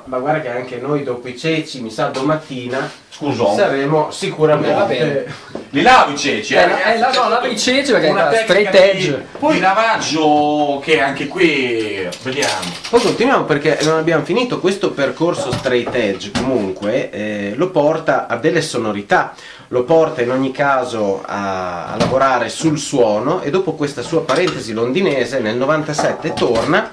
Ma, 0.06 0.18
guarda 0.18 0.40
che 0.40 0.50
anche 0.50 0.78
noi 0.78 1.04
dopo 1.04 1.28
i 1.28 1.38
ceci, 1.38 1.82
mi 1.82 1.92
sa 1.92 2.06
domattina, 2.06 2.90
Scusa. 3.10 3.54
saremo 3.54 4.06
Va 4.06 4.12
sicuramente... 4.12 4.86
bene. 4.86 5.26
Li 5.72 5.82
lavi 5.82 6.14
i 6.14 6.18
ceci, 6.18 6.54
Eh, 6.54 6.60
eh, 6.62 6.98
la- 7.00 7.10
c'è 7.10 7.20
no, 7.20 7.28
lavi 7.28 7.52
i 7.52 7.60
ceci 7.60 7.92
perché 7.92 8.08
una 8.08 8.32
era 8.32 8.46
tecnica 8.46 8.70
straight 8.70 8.72
di- 8.72 9.08
edge. 9.08 9.26
Poi 9.40 9.54
di 9.56 9.60
lavaggio 9.60 10.80
che 10.84 11.02
anche 11.02 11.28
qui 11.28 12.08
vediamo. 12.24 12.54
Poi 12.90 13.02
continuiamo 13.02 13.44
perché 13.44 13.78
non 13.82 13.98
abbiamo 13.98 14.24
finito, 14.24 14.60
questo 14.62 14.92
percorso 14.92 15.52
straight 15.52 15.94
edge 15.94 16.32
comunque 16.32 17.10
eh, 17.12 17.54
lo 17.58 17.72
porta 17.72 18.26
a 18.28 18.38
delle 18.38 18.62
sonorità, 18.62 19.34
lo 19.70 19.84
porta 19.84 20.22
in 20.22 20.32
ogni 20.32 20.52
caso 20.52 21.22
a, 21.26 21.88
a 21.94 21.98
lavorare 21.98 22.50
sul 22.50 22.78
suono 22.80 23.42
e 23.42 23.50
dopo 23.52 23.74
questa 23.74 24.02
sua 24.02 24.22
parentesi 24.24 24.74
londinese 24.74 25.40
nel 25.40 25.56
97 25.58 26.34
torna, 26.34 26.92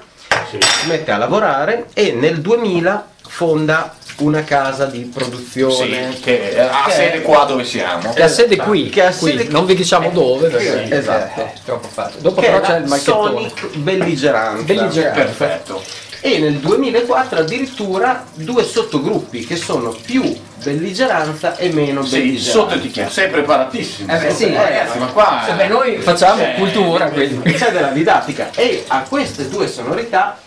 si 0.49 0.57
mette 0.87 1.11
a 1.11 1.17
lavorare 1.17 1.87
e 1.93 2.11
nel 2.11 2.39
2000 2.39 3.07
fonda 3.27 3.93
una 4.19 4.43
casa 4.43 4.85
di 4.85 5.11
produzione. 5.13 6.11
Sì, 6.13 6.19
che 6.21 6.59
ha 6.59 6.85
Che- 6.85 6.91
sede 6.91 7.21
qua 7.21 7.43
dove 7.45 7.63
siamo. 7.63 8.11
Che 8.13 8.23
ha 8.23 8.27
sede 8.27 8.55
qui, 8.57 8.89
Che 8.89 9.03
ha 9.03 9.13
qui. 9.13 9.31
sede- 9.31 9.49
non 9.49 9.65
vi 9.65 9.75
diciamo 9.75 10.09
dove 10.09 10.47
perché 10.47 10.89
Esatto. 10.95 11.41
è 11.41 11.53
troppo 11.65 11.87
facile. 11.87 12.21
Dopo 12.21 12.41
Che 12.41 12.47
però 12.47 12.59
c'è 12.61 12.77
il. 12.79 12.87
Sonic 12.89 13.75
Belligeranza. 13.77 14.63
Belligeranza. 14.63 15.21
Perfetto. 15.21 15.83
E 16.29 16.39
nel 16.39 16.55
2004 16.55 17.39
addirittura 17.39 18.25
due 18.33 18.61
sottogruppi 18.65 19.45
che 19.45 19.55
sono 19.55 19.95
più 20.05 20.35
belligeranza 20.61 21.55
e 21.55 21.69
meno 21.71 22.03
Sì, 22.03 22.17
belligeranza. 22.17 22.51
sotto 22.51 22.73
etichetta, 22.73 23.09
sei 23.09 23.29
preparatissimo. 23.29 24.13
Eh 24.13 24.17
beh, 24.17 24.31
sì, 24.31 24.53
ragazzi, 24.53 24.97
ma 24.97 25.05
qua. 25.05 25.47
Eh 25.47 25.53
beh, 25.53 25.67
noi 25.69 25.97
facciamo 25.99 26.41
Cioè, 26.41 26.55
cultura, 26.55 27.09
quindi. 27.11 27.53
C'è 27.53 27.71
della 27.71 27.91
didattica 27.91 28.49
e 28.53 28.83
a 28.87 29.03
queste 29.07 29.47
due 29.47 29.69
sonorità 29.69 30.37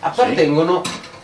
appartengono 0.00 0.80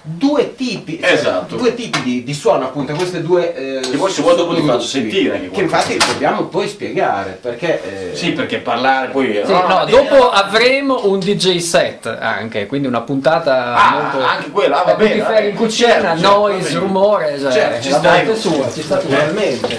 due 0.08 0.54
tipi, 0.54 1.00
cioè, 1.00 1.10
Esatto. 1.12 1.56
due 1.56 1.74
tipi 1.74 2.00
di, 2.02 2.22
di 2.22 2.32
suono 2.32 2.64
appunto, 2.66 2.94
queste 2.94 3.22
due 3.22 3.54
eh, 3.54 3.80
Che 3.80 3.96
poi 3.96 4.10
se 4.10 4.22
vuoi 4.22 4.36
dopo 4.36 4.54
ti 4.54 4.62
faccio 4.62 4.86
sentire 4.86 5.50
che 5.50 5.60
infatti 5.62 5.96
dobbiamo 5.96 6.44
poi 6.44 6.68
spiegare 6.68 7.38
perché 7.40 8.10
eh, 8.12 8.16
Sì, 8.16 8.30
perché 8.32 8.58
parlare 8.58 9.08
poi. 9.08 9.40
Sì, 9.44 9.50
no, 9.52 9.84
dopo 9.88 10.30
avremo 10.30 11.06
un 11.08 11.18
DJ 11.18 11.56
set 11.58 12.06
anche, 12.06 12.66
quindi 12.66 12.86
una 12.86 13.00
puntata 13.00 13.74
Ah, 13.74 13.90
molto... 14.12 14.24
anche 14.26 14.50
quella, 14.50 14.82
ah, 14.82 14.84
va 14.84 14.92
Eh, 14.92 14.96
bene, 14.96 15.22
ferri 15.22 15.48
in 15.48 15.54
eh, 15.54 15.58
cucina, 15.58 15.88
certo, 15.88 16.06
certo, 16.06 16.28
noise, 16.28 16.68
bene. 16.68 16.78
rumore, 16.78 17.38
cioè, 17.40 17.52
Certo, 17.52 17.82
ci 17.82 17.90
la 17.90 17.98
sta. 17.98 18.08
parte 18.08 18.36
sua, 18.36 18.72
ci 18.72 18.82
sta 18.82 19.00
esempio, 19.02 19.78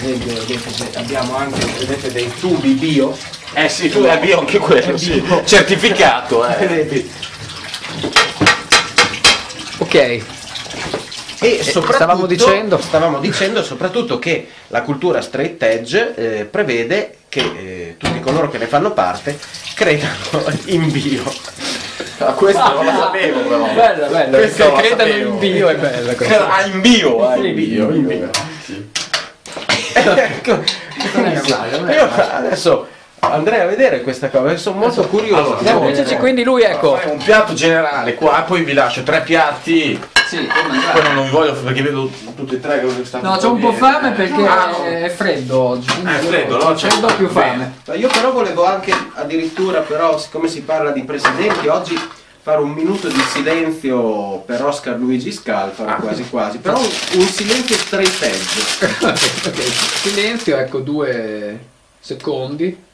vedete, 0.00 0.98
abbiamo 0.98 1.36
anche 1.36 1.66
vedete, 1.78 2.12
dei 2.12 2.32
tubi 2.38 2.72
bio 2.74 3.16
Eh 3.54 3.68
sì, 3.68 3.88
tu 3.88 4.02
hai 4.04 4.18
bio 4.18 4.38
anche 4.38 4.58
quello, 4.58 4.96
sì. 4.96 5.22
Certificato, 5.44 6.46
eh. 6.46 7.06
Ok, 9.78 9.94
E 11.40 11.62
soprattutto, 11.62 11.92
stavamo 11.92 12.26
dicendo? 12.26 12.78
stavamo 12.80 13.18
dicendo 13.20 13.62
soprattutto 13.62 14.18
che 14.18 14.48
la 14.68 14.82
cultura 14.82 15.20
straight 15.20 15.62
edge 15.62 16.14
eh, 16.16 16.44
prevede 16.44 17.14
che 17.28 17.40
eh, 17.40 17.94
tutti 17.96 18.18
coloro 18.20 18.50
che 18.50 18.58
ne 18.58 18.66
fanno 18.66 18.90
parte 18.92 19.38
credano 19.74 20.16
in 20.66 20.90
bio. 20.90 21.22
Ah, 22.18 22.32
questo 22.32 22.72
non 22.72 22.84
lo 22.84 22.90
sapevo 22.90 23.40
però. 23.42 23.64
bella, 23.74 24.06
bella, 24.08 24.36
Questo 24.38 24.64
lo 24.64 24.72
credano 24.72 24.98
sapevo. 25.10 25.30
in 25.30 25.38
bio 25.38 25.68
è 25.68 25.76
bella 25.76 26.14
questa. 26.16 26.48
Ah, 26.52 26.64
in 26.66 26.80
bio, 26.80 27.28
ah, 27.28 27.34
Sì, 27.36 27.46
in 27.48 27.54
bio, 27.54 27.90
in 27.94 28.06
bio. 28.06 28.30
Ecco, 29.94 30.62
Non 31.14 31.24
è 31.26 31.40
male, 31.48 31.78
non 31.78 31.88
è 31.90 31.94
io 31.94 32.10
adesso 32.14 32.88
andrei 33.20 33.60
a 33.60 33.66
vedere 33.66 34.02
questa 34.02 34.28
cosa, 34.28 34.44
perché 34.44 34.58
sono 34.58 34.78
molto 34.78 35.06
curioso. 35.08 35.40
Allora, 35.42 35.56
Andiamo, 35.58 35.80
no, 35.80 35.90
dici, 35.90 36.12
no. 36.14 36.18
quindi 36.20 36.44
lui 36.44 36.62
ecco... 36.62 36.96
Fai 36.96 37.10
un 37.10 37.18
piatto 37.18 37.52
generale 37.54 38.14
qua, 38.14 38.42
poi 38.46 38.62
vi 38.62 38.72
lascio 38.72 39.02
tre 39.02 39.22
piatti. 39.22 40.00
Sì, 40.28 40.46
Poi 40.92 41.14
non 41.14 41.24
vi 41.24 41.30
voglio 41.30 41.54
perché 41.54 41.80
vedo 41.80 42.10
tutti 42.36 42.56
e 42.56 42.60
tre 42.60 42.80
che 42.80 43.04
stanno 43.06 43.30
No, 43.30 43.36
c'ho 43.38 43.50
un 43.52 43.60
po' 43.60 43.68
bene. 43.72 43.78
fame 43.78 44.10
perché 44.10 44.46
Ah, 44.46 44.66
no. 44.70 44.84
è 44.84 45.08
freddo 45.08 45.58
oggi. 45.58 45.88
È 45.88 46.18
freddo, 46.18 46.62
no? 46.62 46.74
C'è 46.74 46.88
freddo 46.90 47.14
più 47.16 47.28
fame. 47.28 47.72
Ma 47.86 47.94
Io 47.94 48.08
però 48.08 48.30
volevo 48.30 48.66
anche 48.66 48.92
addirittura, 49.14 49.80
però, 49.80 50.18
siccome 50.18 50.48
si 50.48 50.60
parla 50.60 50.90
di 50.90 51.02
presidenti, 51.04 51.66
oggi 51.68 51.98
fare 52.42 52.60
un 52.60 52.70
minuto 52.72 53.08
di 53.08 53.18
silenzio 53.20 54.40
per 54.44 54.62
Oscar 54.62 54.96
Luigi 54.98 55.32
Scalfaro, 55.32 55.90
Ah. 55.92 55.94
quasi 55.94 56.28
quasi, 56.28 56.58
però 56.58 56.78
un, 56.78 56.88
un 57.14 57.26
silenzio 57.26 57.76
straight 57.76 58.22
edge. 58.22 58.96
Ok, 59.48 59.56
Silenzio, 60.02 60.58
ecco, 60.58 60.80
due 60.80 61.58
secondi. 62.00 62.84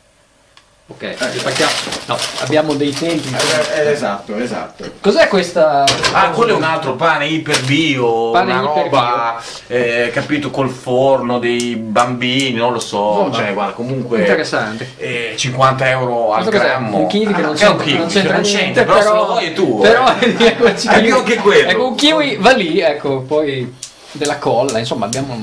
Ok, 0.86 1.42
partiamo. 1.42 1.72
No, 2.08 2.16
abbiamo 2.40 2.74
dei 2.74 2.92
tempi. 2.92 3.34
Eh, 3.74 3.90
esatto, 3.90 4.36
esatto. 4.36 4.84
Cos'è 5.00 5.28
questa? 5.28 5.82
Ah, 6.12 6.28
quello 6.28 6.52
è 6.52 6.56
un 6.56 6.62
altro 6.62 6.94
pane 6.94 7.26
iper 7.26 7.62
bio, 7.64 8.30
Pane 8.32 8.52
una 8.52 8.60
iper 8.70 8.82
roba, 8.82 9.42
eh, 9.68 10.10
capito, 10.12 10.50
col 10.50 10.68
forno 10.68 11.38
dei 11.38 11.74
bambini, 11.76 12.52
non 12.58 12.74
lo 12.74 12.80
so, 12.80 12.98
Oh, 12.98 13.32
cioè 13.32 13.54
guarda, 13.54 13.72
comunque 13.72 14.18
Interessante. 14.18 14.90
eh, 14.98 15.32
50 15.38 15.88
euro 15.88 16.34
al 16.34 16.42
Questo 16.44 16.62
grammo. 16.62 16.98
Un 16.98 17.06
kiwi 17.06 17.32
che 17.32 17.40
non 17.40 17.52
Ah, 17.52 17.54
è 17.54 17.56
c'entra, 17.56 17.70
un 17.70 17.82
kiwi, 17.82 17.98
non 17.98 18.08
c'entra 18.08 18.32
non 18.34 18.42
niente, 18.42 18.84
però, 18.84 19.00
se 19.00 19.08
lo 19.08 19.24
vuoi 19.26 19.44
è 19.46 19.52
tuo. 19.54 19.80
Però 19.80 20.14
eh. 20.20 20.52
più 21.00 21.16
anche 21.16 21.36
quello. 21.36 21.68
Ecco, 21.70 21.86
un 21.88 21.94
kiwi 21.94 22.36
va 22.36 22.50
lì, 22.52 22.80
ecco, 22.80 23.22
poi 23.22 23.74
della 24.12 24.36
colla, 24.36 24.78
insomma, 24.78 25.06
abbiamo 25.06 25.34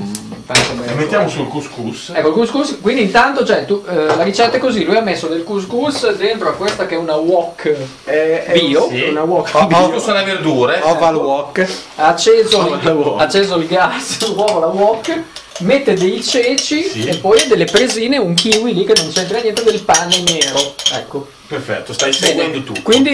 penso 0.44 0.72
bene. 0.74 0.90
Lo 0.92 0.96
mettiamo 0.96 1.28
sul 1.28 1.48
couscous. 1.48 2.12
Ecco 2.14 2.28
il 2.28 2.34
couscous, 2.34 2.78
quindi 2.80 3.02
intanto 3.02 3.44
cioè, 3.44 3.64
tu, 3.64 3.82
eh, 3.88 3.94
la 4.06 4.22
ricetta 4.22 4.56
è 4.56 4.60
così, 4.60 4.84
lui 4.84 4.96
ha 4.96 5.00
messo 5.02 5.26
del 5.28 5.44
couscous 5.44 6.14
dentro 6.16 6.48
a 6.48 6.52
questa 6.54 6.86
che 6.86 6.94
è 6.94 6.98
una 6.98 7.16
wok, 7.16 7.74
è 8.04 8.50
Bio? 8.52 8.88
sì, 8.88 9.02
una 9.02 9.22
bio. 9.22 9.42
couscous 9.42 10.08
alle 10.08 10.24
verdure. 10.24 10.80
Oval 10.82 11.16
walk. 11.16 11.66
ha 11.96 12.08
acceso, 12.08 12.58
wok. 12.82 13.20
ha 13.20 13.24
acceso 13.24 13.56
il 13.56 13.66
gas, 13.66 14.26
l'uovo, 14.32 14.58
la 14.60 14.66
wok, 14.66 15.22
mette 15.60 15.94
dei 15.94 16.22
ceci 16.22 16.82
Sì. 16.88 17.04
e 17.06 17.16
poi 17.16 17.46
delle 17.46 17.64
presine, 17.66 18.18
un 18.18 18.34
kiwi 18.34 18.74
lì 18.74 18.84
che 18.84 18.94
non 18.96 19.10
c'entra 19.12 19.38
niente 19.40 19.62
del 19.62 19.80
pane 19.82 20.22
nero. 20.26 20.74
Ecco. 20.94 21.28
Perfetto, 21.46 21.92
stai 21.92 22.10
Bene. 22.12 22.26
seguendo 22.26 22.62
tutto. 22.62 22.80
Quindi 22.82 23.10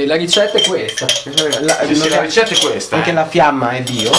eh, 0.00 0.06
la 0.06 0.16
ricetta 0.16 0.58
è 0.58 0.62
questa. 0.62 1.06
La, 1.60 1.78
Sì, 1.86 1.94
sì, 1.94 2.08
la 2.08 2.20
ricetta 2.22 2.52
è 2.54 2.58
questa. 2.58 2.96
anche 2.96 3.10
eh. 3.10 3.12
la 3.12 3.24
fiamma 3.26 3.70
è 3.70 3.82
bio. 3.82 4.10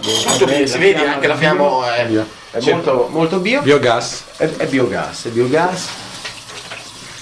Tutto 0.00 0.46
bio, 0.46 0.66
si 0.66 0.78
vede 0.78 1.06
anche 1.06 1.26
la 1.26 1.36
fiamma 1.36 1.94
è 1.96 2.06
È 2.50 2.60
Cioè, 2.60 2.74
molto, 2.74 3.08
molto 3.10 3.38
bio. 3.38 3.60
Biogas. 3.62 4.24
È, 4.36 4.48
è 4.56 4.66
biogas, 4.66 5.26
è 5.26 5.28
biogas. 5.28 5.86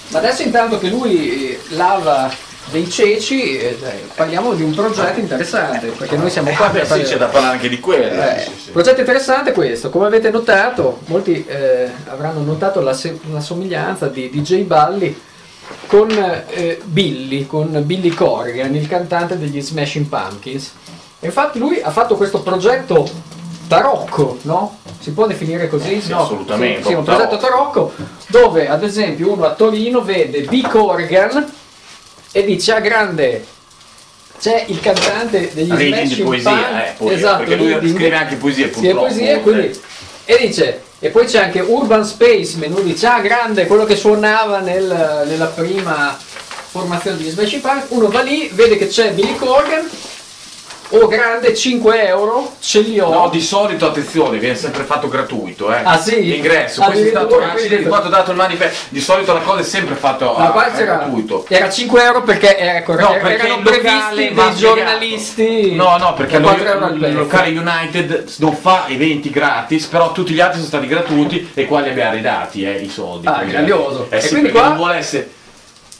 Ma 0.09 0.19
adesso 0.19 0.41
intanto 0.41 0.79
che 0.79 0.87
lui 0.87 1.51
eh, 1.51 1.59
lava 1.69 2.31
dei 2.71 2.89
ceci, 2.89 3.57
eh, 3.57 3.77
parliamo 4.15 4.53
di 4.53 4.63
un 4.63 4.73
progetto 4.73 5.19
interessante, 5.19 5.87
perché 5.87 6.15
noi 6.17 6.29
siamo 6.29 6.51
qua 6.51 6.67
Ah, 6.67 6.69
per 6.69 6.81
beh, 6.81 6.87
fare... 6.87 7.05
sì, 7.05 7.11
c'è 7.11 7.17
da 7.17 7.27
parlare 7.27 7.55
anche 7.55 7.69
di 7.69 7.79
quello. 7.79 8.21
Eh, 8.21 8.39
sì, 8.39 8.51
sì. 8.65 8.71
Progetto 8.71 8.99
interessante 8.99 9.51
questo, 9.51 9.89
come 9.89 10.05
avete 10.07 10.29
notato, 10.31 10.99
molti 11.05 11.45
eh, 11.47 11.89
avranno 12.07 12.41
notato 12.41 12.79
la, 12.81 12.93
se- 12.93 13.19
la 13.31 13.39
somiglianza 13.41 14.07
di 14.07 14.29
DJ 14.29 14.61
Balli 14.63 15.19
con 15.85 16.09
eh, 16.49 16.79
Billy, 16.83 17.45
con 17.45 17.83
Billy 17.85 18.09
Corgan, 18.09 18.73
il 18.75 18.87
cantante 18.87 19.37
degli 19.37 19.61
Smashing 19.61 20.05
Pumpkins. 20.07 20.71
Infatti 21.21 21.59
lui 21.59 21.81
ha 21.81 21.91
fatto 21.91 22.15
questo 22.15 22.41
progetto 22.41 23.09
tarocco, 23.67 24.37
no? 24.43 24.77
Si 24.99 25.11
può 25.11 25.27
definire 25.27 25.67
così? 25.67 26.01
Sì, 26.01 26.09
No, 26.09 26.21
assolutamente, 26.23 26.81
Sì, 26.81 26.87
sì, 26.89 26.93
un 26.93 27.03
progetto 27.03 27.37
tarocco 27.37 27.91
dove 28.27 28.67
ad 28.67 28.83
esempio 28.83 29.31
uno 29.33 29.45
a 29.45 29.51
Torino 29.53 30.01
vede 30.01 30.41
B. 30.41 30.67
Corgan 30.67 31.51
e 32.31 32.43
dice 32.45 32.73
a 32.73 32.79
grande 32.79 33.45
c'è 34.39 34.63
il 34.67 34.79
cantante 34.79 35.51
degli 35.53 35.65
Smashing 35.67 36.13
di 36.15 36.21
poesia, 36.21 36.51
Pumpkins 36.51 36.79
eh, 36.87 36.93
poi, 36.97 37.13
esatto, 37.13 37.37
perché 37.39 37.55
lui 37.55 37.67
reading. 37.73 37.95
scrive 37.97 38.15
anche 38.15 38.35
poesie 38.35 38.67
purtroppo. 38.67 38.95
è 38.97 38.99
poesia, 38.99 39.39
quindi, 39.39 39.79
e 40.25 40.37
dice, 40.37 40.81
e 40.99 41.09
poi 41.09 41.25
c'è 41.25 41.43
anche 41.43 41.59
Urban 41.59 42.05
Spaceman, 42.05 42.69
lui 42.71 42.83
dice, 42.83 43.07
ah 43.07 43.19
grande, 43.19 43.67
quello 43.67 43.83
che 43.83 43.97
suonava 43.97 44.59
nel- 44.59 45.23
nella 45.27 45.47
prima 45.47 46.17
formazione 46.17 47.17
degli 47.17 47.29
Smashing 47.29 47.61
Pumpkins, 47.61 47.85
uno 47.89 48.07
va 48.07 48.21
lì, 48.21 48.49
vede 48.53 48.77
che 48.77 48.87
c'è 48.87 49.11
Billy 49.11 49.35
Corgan, 49.35 49.89
oh 50.89 51.07
grande, 51.07 51.53
5 51.55 52.07
euro, 52.07 52.53
ce 52.59 52.79
li 52.81 52.99
ho. 52.99 53.09
No, 53.11 53.29
di 53.29 53.41
solito 53.41 53.87
attenzione, 53.87 54.37
viene 54.37 54.55
sempre 54.55 54.83
fatto 54.83 55.07
gratuito, 55.07 55.71
eh. 55.73 55.81
Ah, 55.83 55.97
sì? 55.99 56.21
L'ingresso, 56.23 56.81
questo 56.83 57.05
è 57.05 57.09
stato 57.09 57.35
quindi- 57.53 57.77
di 57.77 57.83
quanto 57.85 58.07
ho 58.07 58.09
dato 58.11 58.31
il 58.31 58.37
manifesto. 58.37 58.85
Di 58.89 58.99
solito 59.01 59.33
la 59.33 59.39
cosa 59.41 59.61
è 59.61 59.63
sempre 59.63 59.95
fatta 59.95 60.33
a, 60.35 60.49
qua 60.51 60.65
a 60.65 60.71
c'era, 60.71 60.95
gratuito. 60.97 61.45
era 61.47 61.69
5 61.69 62.03
euro 62.03 62.21
perché, 62.23 62.57
eh, 62.57 62.77
ecco, 62.77 62.93
No, 62.95 63.13
er- 63.13 63.21
perché 63.21 63.45
erano 63.45 63.61
previsti 63.61 64.33
dei 64.33 64.55
giornalisti. 64.55 65.75
No, 65.75 65.97
no, 65.97 66.13
perché 66.13 66.37
lo- 66.39 66.47
4 66.47 66.65
euro 66.65 66.85
al 66.85 66.97
il 67.01 67.15
locale 67.15 67.49
United 67.49 68.25
non 68.37 68.55
fa 68.55 68.85
eventi 68.87 69.29
gratis, 69.29 69.85
però 69.85 70.11
tutti 70.11 70.33
gli 70.33 70.39
altri 70.39 70.57
sono 70.57 70.67
stati 70.67 70.87
gratuiti 70.87 71.51
e 71.53 71.65
qua 71.65 71.81
li 71.81 71.89
abbiamo 71.89 72.13
ridati 72.13 72.63
eh, 72.63 72.71
i 72.81 72.89
soldi. 72.89 73.27
Ah, 73.27 73.33
Quindi- 73.33 73.51
grandioso. 73.51 74.07
Eh 74.09 74.17
E 74.17 74.21
sì, 74.21 74.27
quindi 74.29 74.45
perché 74.49 74.59
qua- 74.59 74.67
non 74.69 74.77
vuole 74.77 74.95
essere... 74.95 75.29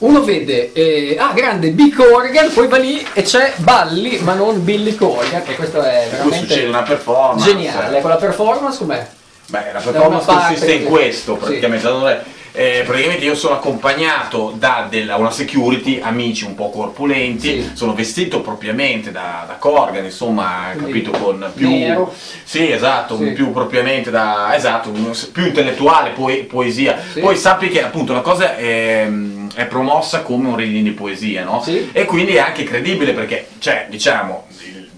Uno 0.00 0.22
vede, 0.22 0.72
eh, 0.72 1.16
ah 1.18 1.32
grande, 1.34 1.70
B. 1.70 1.92
Corgan, 1.94 2.50
poi 2.54 2.68
va 2.68 2.78
lì 2.78 3.06
e 3.12 3.20
c'è 3.22 3.52
Balli, 3.56 4.18
ma 4.22 4.32
non 4.32 4.64
Billy 4.64 4.94
Corgan, 4.94 5.42
che 5.42 5.54
questo 5.56 5.82
è 5.82 6.08
veramente 6.10 6.64
una 6.64 6.82
performance. 6.82 7.44
geniale. 7.44 7.98
Ecco, 7.98 8.08
la 8.08 8.16
performance 8.16 8.78
com'è? 8.78 9.06
Beh, 9.48 9.72
la 9.74 9.80
performance 9.80 10.24
consiste 10.26 10.72
in 10.72 10.84
questo, 10.84 11.34
Sì. 11.34 11.38
praticamente. 11.40 11.86
Allora, 11.86 12.22
eh, 12.52 12.82
praticamente 12.84 13.24
io 13.24 13.34
sono 13.34 13.54
accompagnato 13.54 14.54
da 14.56 14.86
della- 14.88 15.16
una 15.16 15.30
security, 15.30 16.00
amici 16.00 16.44
un 16.44 16.54
po' 16.54 16.70
corpulenti, 16.70 17.62
Sì. 17.62 17.70
sono 17.74 17.94
vestito 17.94 18.40
propriamente 18.40 19.10
da, 19.12 19.44
da 19.46 19.54
Corgan, 19.54 20.04
insomma, 20.04 20.70
Quindi 20.72 21.02
capito, 21.02 21.10
con 21.24 21.50
più... 21.54 21.68
nero. 21.70 22.12
Sì, 22.44 22.70
esatto, 22.70 23.16
Sì. 23.16 23.32
più 23.32 23.52
propriamente 23.52 24.10
da... 24.10 24.54
esatto, 24.54 24.90
più 25.32 25.46
intellettuale, 25.46 26.10
poe- 26.10 26.44
poesia. 26.44 26.98
Sì. 27.12 27.20
Poi 27.20 27.36
sappi 27.36 27.68
che 27.68 27.82
appunto 27.82 28.12
la 28.12 28.20
cosa 28.20 28.56
è, 28.56 29.08
è 29.54 29.64
promossa 29.66 30.22
come 30.22 30.48
un 30.48 30.56
reading 30.56 30.84
di 30.84 30.90
poesia, 30.92 31.44
no? 31.44 31.62
Sì. 31.62 31.88
E 31.92 32.04
quindi 32.04 32.34
è 32.34 32.40
anche 32.40 32.64
credibile 32.64 33.12
perché, 33.12 33.46
cioè, 33.58 33.86
diciamo, 33.88 34.46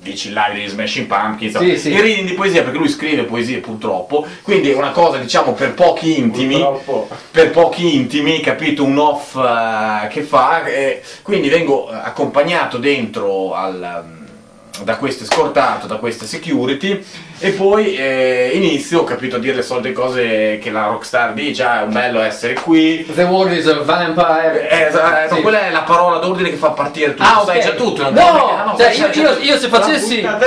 live 0.04 0.52
degli 0.54 0.68
Smashing 0.68 1.06
Pumpkins, 1.06 1.56
Sì, 1.59 1.78
sì. 1.78 1.90
il 1.92 2.00
reading 2.00 2.28
di 2.28 2.35
poesia 2.35 2.62
perché 2.62 2.78
lui 2.78 2.88
scrive 2.88 3.23
poesie 3.25 3.59
purtroppo, 3.59 4.26
quindi 4.42 4.71
è 4.71 4.75
una 4.75 4.90
cosa 4.90 5.18
diciamo 5.18 5.52
per 5.52 5.75
pochi 5.75 6.18
intimi, 6.18 6.54
Purtroppo. 6.56 7.09
per 7.30 7.50
pochi 7.50 7.94
intimi, 7.97 8.40
capito, 8.40 8.85
un 8.85 8.99
off 8.99 9.37
eh, 9.37 10.09
che 10.09 10.23
fa, 10.23 10.64
e 10.64 11.02
quindi 11.23 11.49
vengo 11.49 11.90
eh, 11.90 11.94
accompagnato 11.94 12.78
dentro 12.78 13.54
al, 13.54 14.04
mm, 14.06 14.85
da 14.85 14.97
queste 14.97 15.25
scortato 15.25 15.87
da 15.87 15.97
queste 15.97 16.26
security 16.26 17.04
e 17.44 17.50
poi 17.50 17.96
eh, 17.96 18.50
inizio 18.54 19.00
ho 19.00 19.04
capito 19.04 19.37
a 19.37 19.38
dire 19.38 19.56
le 19.56 19.62
solite 19.62 19.92
cose 19.92 20.58
che 20.62 20.70
la 20.70 20.87
rockstar 20.87 21.32
dice 21.32 21.62
ah 21.64 21.82
è 21.82 21.87
bello 21.87 22.20
essere 22.20 22.54
qui 22.54 23.04
The 23.14 23.25
world 23.25 23.52
is 23.56 23.66
a 23.66 23.80
vampire. 23.82 24.68
eh, 24.68 24.82
esatto, 24.87 25.34
Sì. 25.34 25.40
quella 25.42 25.66
è 25.66 25.70
la 25.72 25.80
parola 25.82 26.18
d'ordine 26.18 26.50
che 26.50 26.56
fa 26.56 26.70
partire 26.70 27.14
tutto 27.14 27.22
Ah, 27.28 27.40
ok. 27.40 27.46
sai 27.46 27.61
già 27.61 27.70
tutto 27.70 28.02
no, 28.11 28.20
Ah, 28.20 28.64
no, 28.66 28.76
cioè, 28.78 28.92
io, 28.92 29.08
io- 29.22 29.38
io 29.40 29.58
se 29.58 29.68
facessi, 29.68 30.20
no, 30.22 30.38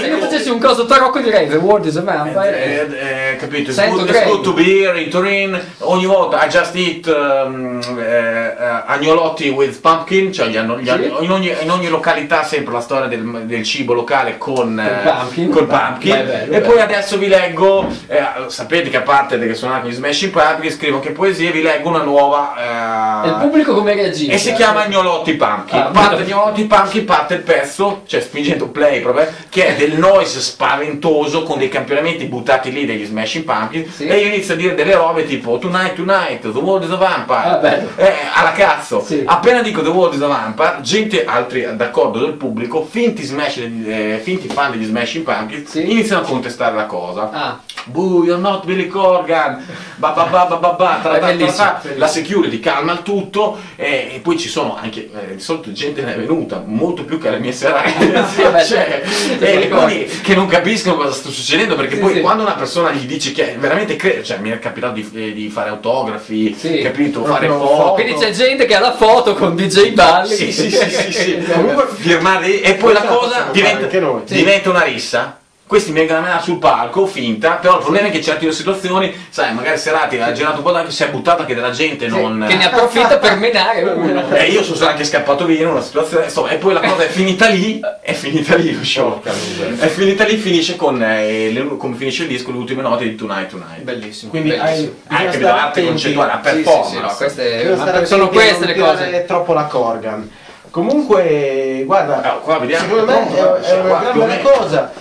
se 0.00 0.06
io 0.06 0.18
facessi 0.18 0.48
un 0.50 0.58
coso 0.58 0.86
tarocco 0.86 1.20
direi 1.20 1.48
The 1.48 1.56
world 1.56 1.86
is 1.86 1.96
a 1.96 2.02
vampire. 2.02 2.62
Eh, 2.90 3.30
eh, 3.32 3.36
capito? 3.36 3.70
It's 3.70 3.88
good, 3.88 4.08
it's 4.08 4.24
good 4.24 4.42
to 4.42 4.52
be 4.52 4.62
here 4.64 5.00
in 5.00 5.08
Turin. 5.10 5.58
Ogni 5.78 6.06
volta 6.06 6.44
I 6.44 6.48
just 6.48 6.74
eat 6.74 7.06
um, 7.06 7.80
eh, 7.98 8.02
eh, 8.04 8.82
agnolotti 8.86 9.48
with 9.50 9.80
pumpkin, 9.80 10.32
cioè 10.32 10.48
gli 10.48 10.56
hanno- 10.56 10.78
gli 10.80 10.88
hanno- 10.88 11.18
Sì. 11.18 11.24
in, 11.24 11.30
ogni, 11.30 11.52
in 11.60 11.70
ogni 11.70 11.88
località 11.88 12.42
sempre 12.42 12.72
la 12.72 12.80
storia 12.80 13.06
del, 13.06 13.42
del 13.44 13.62
cibo 13.62 13.92
locale 13.94 14.36
con, 14.38 14.78
eh, 14.78 15.08
pumpkin. 15.08 15.50
col 15.50 15.66
pumpkin. 15.66 16.24
Beh, 16.26 16.39
bello, 16.40 16.52
e 16.56 16.60
bello. 16.60 16.72
poi 16.72 16.80
adesso 16.82 17.18
vi 17.18 17.28
leggo, 17.28 17.86
eh, 18.06 18.22
sapete 18.48 18.90
che 18.90 18.96
a 18.96 19.02
parte 19.02 19.38
che 19.38 19.54
sono 19.54 19.72
anche 19.72 19.88
gli 19.88 19.92
Smashing 19.92 20.32
Pumpkin, 20.32 20.70
scrivo 20.70 20.96
anche 20.96 21.10
poesie, 21.10 21.50
vi 21.50 21.62
leggo 21.62 21.88
una 21.88 22.02
nuova... 22.02 23.22
E 23.22 23.28
il 23.28 23.34
eh, 23.34 23.40
pubblico 23.40 23.74
come 23.74 23.94
reagisce? 23.94 24.32
e 24.32 24.38
si 24.38 24.52
chiama 24.52 24.86
Gnolotti 24.86 25.34
Pumpkin. 25.34 25.78
Ah, 25.78 25.90
parte. 25.92 26.24
Gnolotti 26.24 26.64
Pumpkin, 26.64 27.04
parte 27.04 27.34
il 27.34 27.40
pezzo, 27.40 28.02
cioè 28.06 28.20
spingendo 28.20 28.68
play 28.68 29.00
proprio, 29.00 29.28
che 29.48 29.68
è 29.68 29.76
del 29.76 29.98
noise 29.98 30.40
spaventoso 30.40 31.42
con 31.42 31.58
dei 31.58 31.68
campionamenti 31.68 32.24
buttati 32.24 32.72
lì 32.72 32.86
degli 32.86 33.04
Smashing 33.04 33.44
Pumpkin. 33.44 33.90
Sì. 33.90 34.06
E 34.06 34.18
io 34.18 34.26
inizio 34.26 34.54
a 34.54 34.56
dire 34.56 34.74
delle 34.74 34.94
robe 34.94 35.24
tipo 35.26 35.58
Tonight, 35.58 35.94
Tonight, 35.94 36.40
The 36.40 36.58
World 36.58 36.84
is 36.84 36.90
a 36.90 36.96
Vampire. 36.96 37.48
Ah, 37.48 37.56
bello. 37.56 37.88
Eh, 37.96 38.12
alla 38.32 38.52
cazzo. 38.52 39.02
Sì. 39.04 39.22
Appena 39.24 39.62
dico 39.62 39.82
The 39.82 39.88
World 39.88 40.14
is 40.14 40.22
a 40.22 40.26
Vampire, 40.26 40.78
gente, 40.82 41.24
altri 41.24 41.66
d'accordo 41.74 42.18
del 42.18 42.32
pubblico, 42.34 42.86
finti, 42.88 43.22
smash, 43.22 43.58
eh, 43.58 44.20
finti 44.22 44.48
fan 44.48 44.72
degli 44.72 44.84
Smashing 44.84 45.24
Pumpkin, 45.24 45.66
Sì. 45.66 45.90
iniziano 45.90 46.19
a 46.20 46.22
contestare 46.24 46.74
la 46.76 46.86
cosa. 46.86 47.30
Ah, 47.32 47.60
Boo, 47.84 48.24
you're 48.24 48.40
not 48.40 48.64
Billy 48.66 48.86
Corgan, 48.86 49.64
ba 49.96 50.10
ba 50.10 50.24
ba 50.24 50.44
ba 50.44 50.56
ba 50.56 50.68
ba, 50.72 50.98
tra- 51.02 51.18
tra- 51.18 51.34
tra- 51.34 51.80
tra. 51.80 51.82
la 51.96 52.06
security 52.06 52.60
calma 52.60 52.92
il 52.92 53.02
tutto 53.02 53.58
e, 53.76 54.10
e 54.14 54.20
poi 54.22 54.38
ci 54.38 54.48
sono 54.48 54.76
anche, 54.80 55.08
eh, 55.10 55.34
di 55.36 55.40
solito 55.40 55.72
gente 55.72 56.02
ne 56.02 56.14
è 56.14 56.18
venuta, 56.18 56.62
molto 56.64 57.04
più 57.04 57.18
che 57.18 57.28
alle 57.28 57.38
mie 57.38 57.52
serate, 57.52 57.90
cioè, 58.36 58.64
certo. 58.64 59.44
e 59.44 59.68
quindi 59.68 60.04
che 60.22 60.34
non 60.34 60.46
capiscono 60.46 60.96
cosa 60.96 61.12
sta 61.12 61.30
succedendo 61.30 61.74
perché 61.74 61.94
Sì, 61.94 62.00
poi 62.00 62.14
sì. 62.14 62.20
quando 62.20 62.42
una 62.42 62.52
persona 62.54 62.90
gli 62.92 63.06
dice 63.06 63.32
che 63.32 63.56
veramente 63.58 63.96
crede, 63.96 64.22
cioè 64.24 64.38
mi 64.38 64.50
è 64.50 64.58
capitato 64.58 64.92
di, 64.94 65.10
eh, 65.14 65.32
di 65.32 65.48
fare 65.48 65.70
autografi, 65.70 66.54
Sì. 66.56 66.80
capito, 66.82 67.24
fare 67.24 67.48
foto. 67.48 67.66
foto. 67.66 67.92
quindi 67.94 68.14
c'è 68.14 68.30
gente 68.30 68.66
che 68.66 68.74
ha 68.74 68.80
la 68.80 68.94
foto 68.94 69.34
con 69.34 69.56
DJ 69.56 69.92
Balli. 69.94 70.34
Sì, 70.34 70.52
sì, 70.52 70.70
sì, 70.70 70.90
sì, 70.90 71.12
sì. 71.12 71.38
Comunque 71.50 71.88
firmare 71.94 72.60
e 72.60 72.74
poi 72.74 72.92
la 72.92 72.98
Esatto, 73.00 73.14
cosa 73.18 73.28
possiamo 73.44 73.52
diventa, 73.52 74.34
diventa 74.34 74.70
una 74.70 74.82
rissa 74.82 75.38
questi 75.70 75.92
mi 75.92 75.98
vengono 76.00 76.18
a 76.18 76.22
menare 76.22 76.42
sul 76.42 76.58
palco, 76.58 77.06
finta, 77.06 77.52
però 77.52 77.76
il 77.76 77.82
problema 77.82 78.08
è 78.08 78.10
che 78.10 78.16
in 78.16 78.24
certe 78.24 78.50
situazioni, 78.50 79.14
sai, 79.28 79.54
magari 79.54 79.78
Serati 79.78 80.18
ha 80.18 80.32
girato 80.32 80.56
un 80.56 80.62
po' 80.64 80.72
d'anche, 80.72 80.90
si 80.90 81.04
è 81.04 81.10
buttato 81.10 81.42
anche 81.42 81.54
della 81.54 81.70
gente, 81.70 82.08
non... 82.08 82.44
Che 82.48 82.56
ne 82.56 82.64
approfitta 82.64 83.18
per 83.18 83.36
menare 83.36 83.82
uno. 83.82 84.24
E 84.34 84.46
io 84.46 84.64
sono 84.64 84.90
anche 84.90 85.04
scappato 85.04 85.44
via 85.44 85.60
in 85.60 85.68
una 85.68 85.80
situazione, 85.80 86.24
insomma, 86.24 86.48
e 86.48 86.56
poi 86.56 86.72
la 86.72 86.80
cosa 86.80 87.04
è 87.04 87.06
finita 87.06 87.46
lì, 87.46 87.80
è 88.02 88.12
finita 88.12 88.56
lì 88.56 88.76
lo 88.76 88.82
show. 88.84 89.22
È 89.22 89.86
finita 89.86 90.24
lì, 90.24 90.36
finisce 90.38 90.74
con, 90.74 91.00
eh, 91.00 91.52
le- 91.52 91.76
come 91.76 91.94
finisce 91.94 92.22
il 92.22 92.28
disco, 92.30 92.50
le 92.50 92.58
ultime 92.58 92.82
note 92.82 93.04
di 93.04 93.14
Tonight 93.14 93.50
Tonight. 93.50 93.82
Bellissimo. 93.82 94.30
Quindi 94.30 94.48
bellissimo. 94.50 94.92
hai, 95.06 95.24
Anche 95.26 95.38
per 95.38 95.52
l'arte 95.52 95.84
concettuale, 95.86 96.32
la 96.32 96.40
Sì, 96.42 96.48
sì, 96.48 96.62
performance. 96.62 96.90
sì, 96.96 97.00
no, 97.00 97.14
queste, 97.14 97.74
stare 97.76 98.06
sono 98.06 98.28
queste 98.28 98.66
le 98.66 98.74
cose. 98.74 99.04
tirare 99.04 99.24
troppo 99.24 99.52
la 99.52 99.64
Corgan. 99.66 100.30
Comunque, 100.70 101.82
guarda, 101.86 102.22
Ah, 102.22 102.30
qua 102.38 102.58
vediamo. 102.58 102.84
secondo 102.88 103.06
me 103.06 103.12
Pronto, 103.12 103.34
è, 103.36 103.38
guarda, 103.40 103.66
è 103.68 103.72
una 103.80 103.88
qua, 103.88 103.98
gran 104.00 104.12
più 104.12 104.20
o 104.20 104.24
bella 104.26 104.36
meno. 104.42 104.50
cosa. 104.50 104.92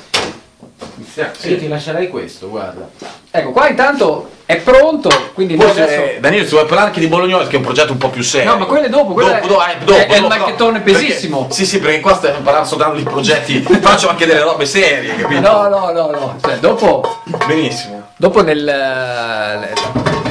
Iniziamo, 0.96 1.32
Io 1.44 1.58
ti 1.58 1.68
lascerei 1.68 2.08
questo, 2.10 2.50
guarda. 2.50 2.90
Ecco, 3.32 3.52
qua 3.52 3.68
intanto 3.70 4.30
è 4.46 4.58
pronto, 4.58 5.10
quindi 5.34 5.56
noi 5.56 5.68
Forse, 5.68 5.82
adesso... 5.84 6.02
eh, 6.02 6.18
Danilo, 6.20 6.44
si 6.46 6.50
vuole 6.52 6.66
parlare 6.66 6.88
anche 6.90 7.00
di 7.00 7.08
Bolognosi, 7.08 7.48
che 7.50 7.56
è 7.56 7.58
un 7.58 7.64
progetto 7.64 7.92
un 7.92 7.98
po' 7.98 8.10
più 8.10 8.24
serio. 8.24 8.52
No, 8.52 8.58
ma 8.58 8.66
quello 8.66 8.86
è 8.86 8.90
dopo, 8.90 9.14
quello 9.14 9.32
è- 9.34 9.42
dopo, 9.42 9.62
eh, 9.64 9.78
dopo, 9.84 9.98
è- 10.00 10.08
è 10.08 10.16
il 10.16 10.22
dopo, 10.22 10.36
marchettone 10.36 10.82
perché- 10.82 11.00
pesissimo. 11.06 11.48
sì, 11.52 11.66
sì, 11.66 11.80
perché 11.80 12.00
qua 12.00 12.16
stiamo 12.16 12.40
parlando 12.40 12.68
soltanto 12.68 12.96
di 12.98 13.04
progetti, 13.04 13.62
faccio 13.82 14.10
anche 14.10 14.26
delle 14.26 14.42
robe 14.42 14.66
serie, 14.66 15.16
capito? 15.16 15.42
No, 15.42 15.68
no, 15.68 15.92
no, 15.92 16.10
no, 16.12 16.36
cioè 16.42 16.58
dopo, 16.58 17.22
Benissimo. 17.46 18.10
dopo 18.18 18.42
nel, 18.42 18.68
eh, 18.68 19.74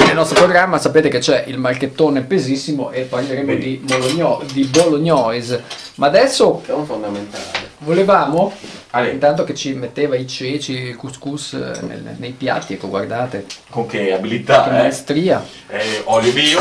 nel 0.06 0.14
nostro 0.14 0.34
programma 0.40 0.78
sapete 0.78 1.08
che 1.08 1.18
c'è 1.18 1.44
il 1.46 1.58
marchettone 1.58 2.22
pesissimo 2.22 2.90
e 2.90 3.02
parleremo 3.02 3.46
Bene. 3.46 3.58
di, 3.60 3.80
Bologno, 3.84 4.42
di 4.52 4.64
Bolognoise, 4.64 5.62
ma 5.96 6.06
adesso 6.08 6.62
è 6.66 6.72
un 6.72 6.84
fondamentale. 6.86 7.57
Volevamo, 7.88 8.52
Ale. 8.90 9.10
intanto 9.10 9.44
che 9.44 9.54
ci 9.54 9.72
metteva 9.72 10.14
i 10.14 10.26
ceci, 10.26 10.72
il 10.72 10.96
couscous 10.96 11.54
eh, 11.54 11.80
nel- 11.86 12.14
nei 12.18 12.32
piatti, 12.32 12.74
ecco 12.74 12.88
guardate, 12.88 13.46
Con 13.70 13.86
che 13.86 14.12
abilità, 14.12 14.62
che 14.64 14.68
eh? 14.68 14.72
maestria, 14.72 15.44
Eh, 15.68 16.02
olio 16.04 16.32
bio, 16.32 16.60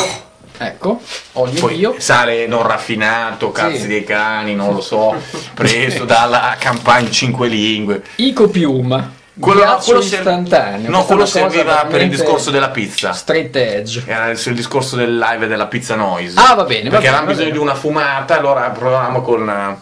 ecco, 0.58 1.02
olio 1.34 1.60
poi 1.60 1.76
bio, 1.76 1.96
sale 1.98 2.48
non 2.48 2.66
raffinato, 2.66 3.52
cazzi 3.52 3.88
dei 3.88 4.04
cani, 4.04 4.56
non 4.56 4.74
lo 4.74 4.82
so, 4.82 5.16
preso 5.54 6.06
dalla 6.06 6.56
campagna 6.58 7.08
in 7.08 7.12
cinque 7.12 7.48
lingue. 7.50 8.02
icopium, 8.16 9.12
Quello, 9.40 9.78
quello 9.86 10.02
ser- 10.02 10.18
istantaneo, 10.20 10.90
no, 10.90 11.04
Questa 11.04 11.04
è 11.04 11.06
quello 11.06 11.22
una 11.22 11.26
cosa 11.26 11.40
serviva 11.52 11.74
per 11.74 11.84
il 11.84 11.90
veramente 11.92 12.16
discorso 12.16 12.50
della 12.50 12.70
pizza. 12.70 13.12
straight 13.14 13.56
edge. 13.56 14.04
Era 14.08 14.30
il 14.32 14.54
discorso 14.56 14.96
del 14.96 15.16
live 15.16 15.46
della 15.46 15.68
pizza 15.68 15.94
noise. 15.94 16.40
Ah, 16.40 16.56
va 16.56 16.64
bene, 16.64 16.90
va 16.90 16.98
Perché 16.98 17.06
bene, 17.06 17.08
avevamo 17.10 17.26
va 17.26 17.32
bisogno 17.34 17.50
bene. 17.50 17.52
di 17.52 17.58
una 17.64 17.76
fumata, 17.76 18.36
allora 18.40 18.68
provavamo 18.72 19.22
con 19.22 19.48
eh, 19.48 19.78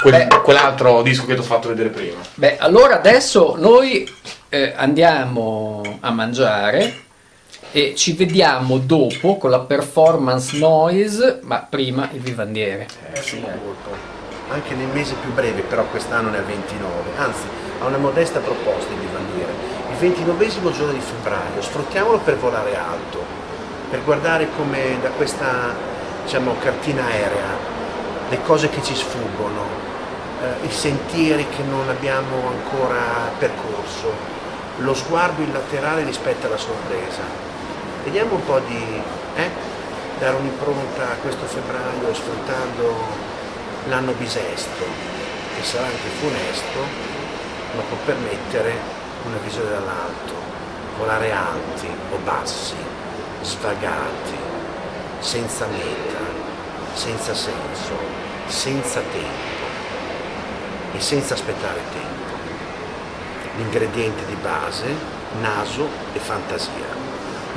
quel- 0.00 0.26
Beh. 0.26 0.40
quell'altro 0.40 1.02
disco 1.02 1.26
che 1.26 1.34
ti 1.34 1.40
ho 1.40 1.44
fatto 1.44 1.68
vedere 1.68 1.88
prima. 1.90 2.20
Beh, 2.34 2.58
allora 2.58 2.96
adesso 2.96 3.54
noi 3.58 4.08
eh, 4.48 4.72
andiamo 4.76 5.82
a 6.00 6.10
mangiare 6.10 7.00
e 7.72 7.94
ci 7.96 8.12
vediamo 8.12 8.78
dopo 8.78 9.38
con 9.38 9.50
la 9.50 9.60
performance 9.60 10.56
noise, 10.58 11.40
ma 11.42 11.66
prima 11.68 12.08
il 12.12 12.20
vivandiere. 12.20 12.86
Sì, 13.20 13.40
molto. 13.40 14.10
Anche 14.48 14.74
nei 14.74 14.86
mesi 14.92 15.14
più 15.20 15.32
brevi, 15.32 15.62
però 15.62 15.84
quest'anno 15.84 16.28
ne 16.28 16.38
ha 16.38 16.42
29, 16.42 17.10
anzi 17.16 17.42
ha 17.80 17.86
una 17.86 17.96
modesta 17.96 18.40
proposta 18.40 18.90
di 18.90 19.06
bandiere. 19.10 19.52
Il 19.90 19.96
29 19.96 20.48
giorno 20.48 20.92
di 20.92 21.00
febbraio, 21.00 21.62
sfruttiamolo 21.62 22.18
per 22.18 22.36
volare 22.36 22.76
alto, 22.76 23.24
per 23.88 24.02
guardare 24.04 24.48
come 24.56 24.98
da 25.00 25.08
questa 25.08 25.74
diciamo, 26.24 26.56
cartina 26.58 27.04
aerea 27.06 27.71
le 28.32 28.40
cose 28.44 28.70
che 28.70 28.82
ci 28.82 28.94
sfuggono, 28.94 29.60
eh, 30.40 30.66
i 30.66 30.70
sentieri 30.70 31.46
che 31.54 31.62
non 31.64 31.86
abbiamo 31.90 32.48
ancora 32.48 33.30
percorso, 33.36 34.10
lo 34.78 34.94
sguardo 34.94 35.42
illaterale 35.42 36.02
rispetto 36.02 36.46
alla 36.46 36.56
sorpresa. 36.56 37.20
Vediamo 38.04 38.36
un 38.36 38.44
po' 38.46 38.58
di 38.60 39.02
eh, 39.36 39.50
dare 40.18 40.36
un'impronta 40.36 41.10
a 41.10 41.16
questo 41.20 41.44
febbraio 41.44 42.14
sfruttando 42.14 42.94
l'anno 43.88 44.12
bisesto, 44.12 44.84
che 45.54 45.62
sarà 45.62 45.84
anche 45.84 46.08
funesto, 46.18 46.78
ma 47.76 47.82
può 47.82 47.98
permettere 48.06 48.72
una 49.26 49.36
visione 49.44 49.68
dall'alto, 49.68 50.32
volare 50.96 51.32
alti 51.32 51.86
o 52.10 52.16
bassi, 52.24 52.76
svagati, 53.42 54.38
senza 55.18 55.66
meta, 55.66 56.20
senza 56.94 57.34
senso, 57.34 58.21
senza 58.52 59.00
tempo 59.00 59.50
e 60.94 61.00
senza 61.00 61.32
aspettare 61.32 61.80
tempo. 61.90 62.30
L'ingrediente 63.56 64.26
di 64.26 64.34
base, 64.34 64.94
naso 65.40 65.88
e 66.12 66.18
fantasia. 66.18 67.00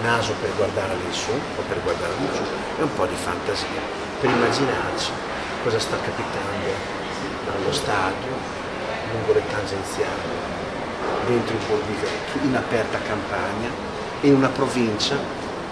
Naso 0.01 0.33
per 0.39 0.55
guardare 0.55 0.93
all'insù 0.93 1.31
o 1.31 1.61
per 1.67 1.81
guardare 1.83 2.13
all'insù 2.13 2.43
e 2.79 2.81
un 2.81 2.93
po' 2.95 3.05
di 3.05 3.15
fantasia 3.15 3.81
per 4.19 4.29
immaginarci 4.29 5.11
cosa 5.63 5.79
sta 5.79 5.97
capitando 5.97 6.69
allo 7.53 7.71
stadio, 7.73 8.31
lungo 9.11 9.33
le 9.33 9.43
tangenziali, 9.51 10.31
dentro 11.27 11.55
i 11.55 11.59
borghi 11.67 12.47
in 12.47 12.55
aperta 12.55 12.99
campagna, 12.99 13.69
in 14.21 14.35
una 14.35 14.49
provincia 14.49 15.15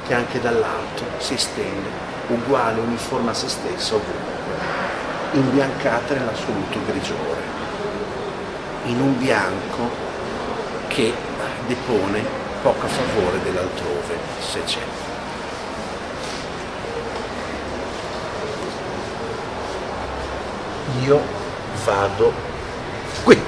che 0.05 0.13
anche 0.13 0.41
dall'alto 0.41 1.03
si 1.17 1.35
estende, 1.35 1.89
uguale, 2.27 2.81
uniforme 2.81 3.31
a 3.31 3.33
se 3.33 3.47
stessa 3.47 3.95
ovunque, 3.95 4.32
imbiancata 5.33 6.13
nell'assoluto 6.13 6.79
grigiore, 6.85 7.41
in 8.85 8.99
un 8.99 9.17
bianco 9.17 9.89
che 10.87 11.13
depone 11.67 12.23
poco 12.61 12.85
a 12.85 12.89
favore 12.89 13.41
dell'altrove, 13.43 14.17
se 14.39 14.63
c'è. 14.63 14.79
Io 21.03 21.21
vado 21.83 22.31
qui. 23.23 23.41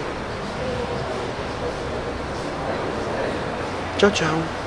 Ciao 3.97 4.11
ciao. 4.11 4.64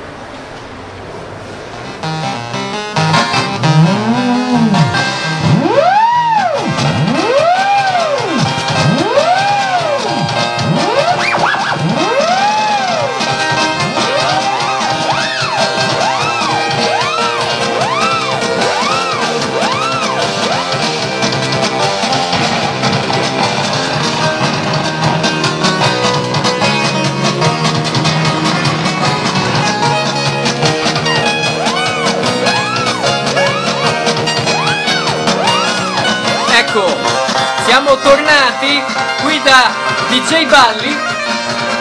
Tornati 38.59 38.83
qui 39.23 39.41
da 39.43 39.71
DJ 40.09 40.47
Balli 40.47 40.97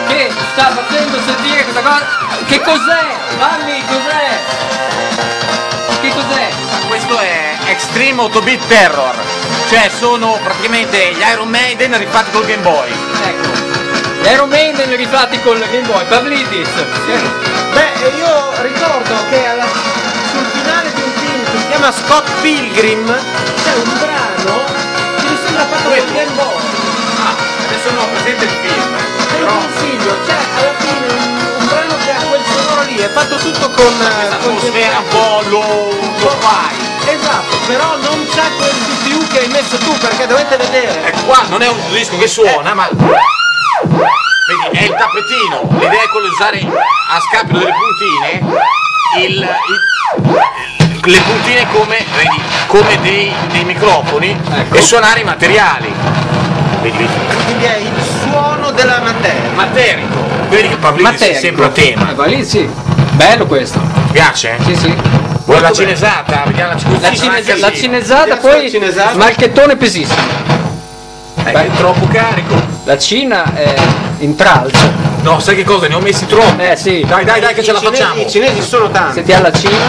che 0.06 0.30
sta 0.52 0.70
facendo 0.70 1.18
sentire 1.24 1.62
questa 1.64 1.80
cosa. 1.82 2.06
Che 2.46 2.60
cos'è? 2.60 3.06
Balli, 3.36 3.82
cos'è? 3.86 4.38
Che 6.00 6.08
cos'è? 6.10 6.48
Questo 6.88 7.18
è 7.18 7.56
Extreme 7.66 8.22
Autobeat 8.22 8.66
Terror, 8.66 9.14
cioè 9.68 9.90
sono 9.94 10.38
praticamente 10.42 11.12
gli 11.12 11.22
Iron 11.32 11.48
Maiden 11.48 11.96
rifatti 11.98 12.30
col 12.30 12.46
Game 12.46 12.62
Boy. 12.62 12.90
Ecco. 13.24 13.48
Gli 14.22 14.26
Iron 14.32 14.48
Maiden 14.48 14.96
rifatti 14.96 15.40
col 15.42 15.58
Game 15.58 15.86
Boy, 15.86 16.04
Pavlidis. 16.06 16.68
Beh, 17.72 18.08
io 18.16 18.52
ricordo 18.62 19.14
che 19.30 19.46
alla- 19.46 19.66
sul 20.32 20.44
finale 20.52 20.92
di 20.94 21.02
un 21.02 21.12
film 21.12 21.44
che 21.44 21.58
si 21.58 21.66
chiama 21.68 21.92
Scott 21.92 22.26
Pilgrim 22.40 23.06
c'è 23.06 23.74
un 23.74 23.98
brano 23.98 24.64
che 25.20 25.28
mi 25.28 25.38
sembra 25.44 25.64
fatto 25.64 25.88
con 25.88 26.12
Game 26.14 26.32
Boy. 26.32 26.57
Non 27.98 28.06
ho 28.06 28.10
presente 28.12 28.44
il 28.44 28.50
film, 28.50 28.96
Te 28.96 29.38
lo 29.40 29.46
però 29.46 29.52
consiglio, 29.58 30.16
c'è 30.24 30.36
alla 30.54 30.74
fine 30.78 31.06
un, 31.58 31.66
brano 31.66 31.96
che 32.04 32.10
ha 32.12 32.22
quel 32.28 32.42
sonoro 32.44 32.82
lì, 32.82 32.96
è 32.96 33.08
fatto 33.10 33.36
tutto 33.38 33.70
con, 33.70 33.86
eh, 33.86 34.38
con 34.38 34.54
l'atmosfera 34.54 34.98
un 34.98 35.08
po' 35.08 35.42
low, 35.48 35.90
lo. 36.20 36.36
Esatto, 37.10 37.56
però 37.66 37.96
non 37.96 38.24
c'è 38.32 38.42
quel 38.56 38.70
CPU 38.70 39.26
che 39.32 39.38
hai 39.40 39.48
messo 39.48 39.78
tu 39.78 39.98
perché 39.98 40.26
dovete 40.28 40.56
vedere. 40.58 41.06
Ecco 41.06 41.24
qua 41.24 41.42
non 41.48 41.60
è 41.62 41.68
un 41.68 41.76
disco 41.90 42.16
che 42.18 42.28
suona, 42.28 42.72
ma 42.74 42.88
vedi, 42.92 44.78
è 44.78 44.82
il 44.84 44.94
tappetino. 44.96 45.68
L'idea 45.80 46.02
è 46.02 46.08
quella 46.08 46.28
di 46.28 46.32
usare 46.34 46.60
a 47.10 47.20
scapito 47.20 47.58
delle 47.58 47.72
puntine 47.72 48.62
il- 49.18 49.40
il- 49.40 51.10
le 51.10 51.20
puntine 51.20 51.66
come, 51.72 52.04
vedi, 52.14 52.42
come 52.66 53.00
dei, 53.00 53.34
dei 53.50 53.64
microfoni 53.64 54.38
Ecco. 54.54 54.74
e 54.76 54.82
suonare 54.82 55.20
i 55.20 55.24
materiali. 55.24 55.92
Vedi, 56.90 56.96
vedi. 56.96 57.44
Quindi 57.44 57.64
è 57.64 57.76
il 57.76 58.02
suono 58.22 58.70
della 58.70 59.00
materia. 59.00 59.50
Materico. 59.54 60.26
Vedi 60.48 60.68
che 60.68 60.76
Pavlini 60.76 61.08
è 61.08 61.12
Materico. 61.12 61.38
sempre 61.40 61.64
a 61.66 61.68
tema. 61.68 62.10
Eh, 62.10 62.14
va 62.14 62.24
lì, 62.26 62.44
sì. 62.44 62.68
Bello 63.12 63.46
questo. 63.46 63.78
Ti 63.78 64.12
piace? 64.12 64.56
Sì, 64.64 64.74
sì. 64.76 64.94
Vuoi 65.44 65.60
la 65.60 65.70
cinesata? 65.72 66.42
Vediamo 66.46 66.72
la 66.72 66.78
La, 67.00 67.14
cinesata. 67.14 67.58
la 67.58 67.72
cinesata, 67.72 68.36
poi 68.36 68.64
la 68.64 68.70
cinesata? 68.70 69.16
marchettone 69.16 69.76
pesissimo. 69.76 70.20
Eh, 71.44 71.52
è 71.52 71.70
troppo 71.76 72.06
carico. 72.08 72.54
La 72.84 72.96
Cina 72.98 73.54
è 73.54 73.74
intralcio. 74.18 75.06
No, 75.22 75.40
sai 75.40 75.56
che 75.56 75.64
cosa? 75.64 75.88
Ne 75.88 75.94
ho 75.94 76.00
messi 76.00 76.26
troppi. 76.26 76.62
Eh 76.62 76.76
sì. 76.76 77.04
Dai, 77.06 77.24
dai, 77.24 77.40
dai, 77.40 77.54
che 77.54 77.62
ce 77.62 77.70
I 77.70 77.72
la 77.74 77.78
cinesi- 77.80 78.00
facciamo. 78.02 78.20
I 78.22 78.30
cinesi 78.30 78.62
sono 78.62 78.90
tanti. 78.90 79.14
Sentiamo 79.14 79.42
la 79.42 79.52
Cina. 79.52 79.86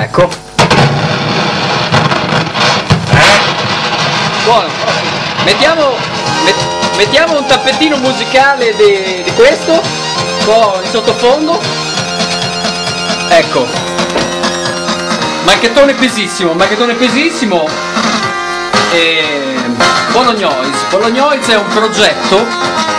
Ecco. 0.00 0.28
Buono. 4.48 4.70
Mettiamo, 5.44 5.94
met- 6.42 6.96
mettiamo 6.96 7.36
un 7.36 7.44
tappetino 7.44 7.98
musicale 7.98 8.74
di, 8.76 9.22
di 9.22 9.32
questo, 9.34 9.78
con 10.46 10.82
in 10.82 10.88
sottofondo. 10.88 11.60
Ecco. 13.28 13.66
Marchettone 15.44 15.92
pesissimo, 15.92 16.54
marchettone 16.54 16.94
pesissimo. 16.94 17.68
E 18.92 19.57
Bolognoise. 20.12 20.78
Bolognoise 20.90 21.52
è 21.52 21.56
un 21.56 21.66
progetto 21.68 22.44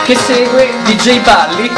che 0.05 0.15
segue 0.15 0.73
DJ 0.85 1.19
Balli 1.21 1.71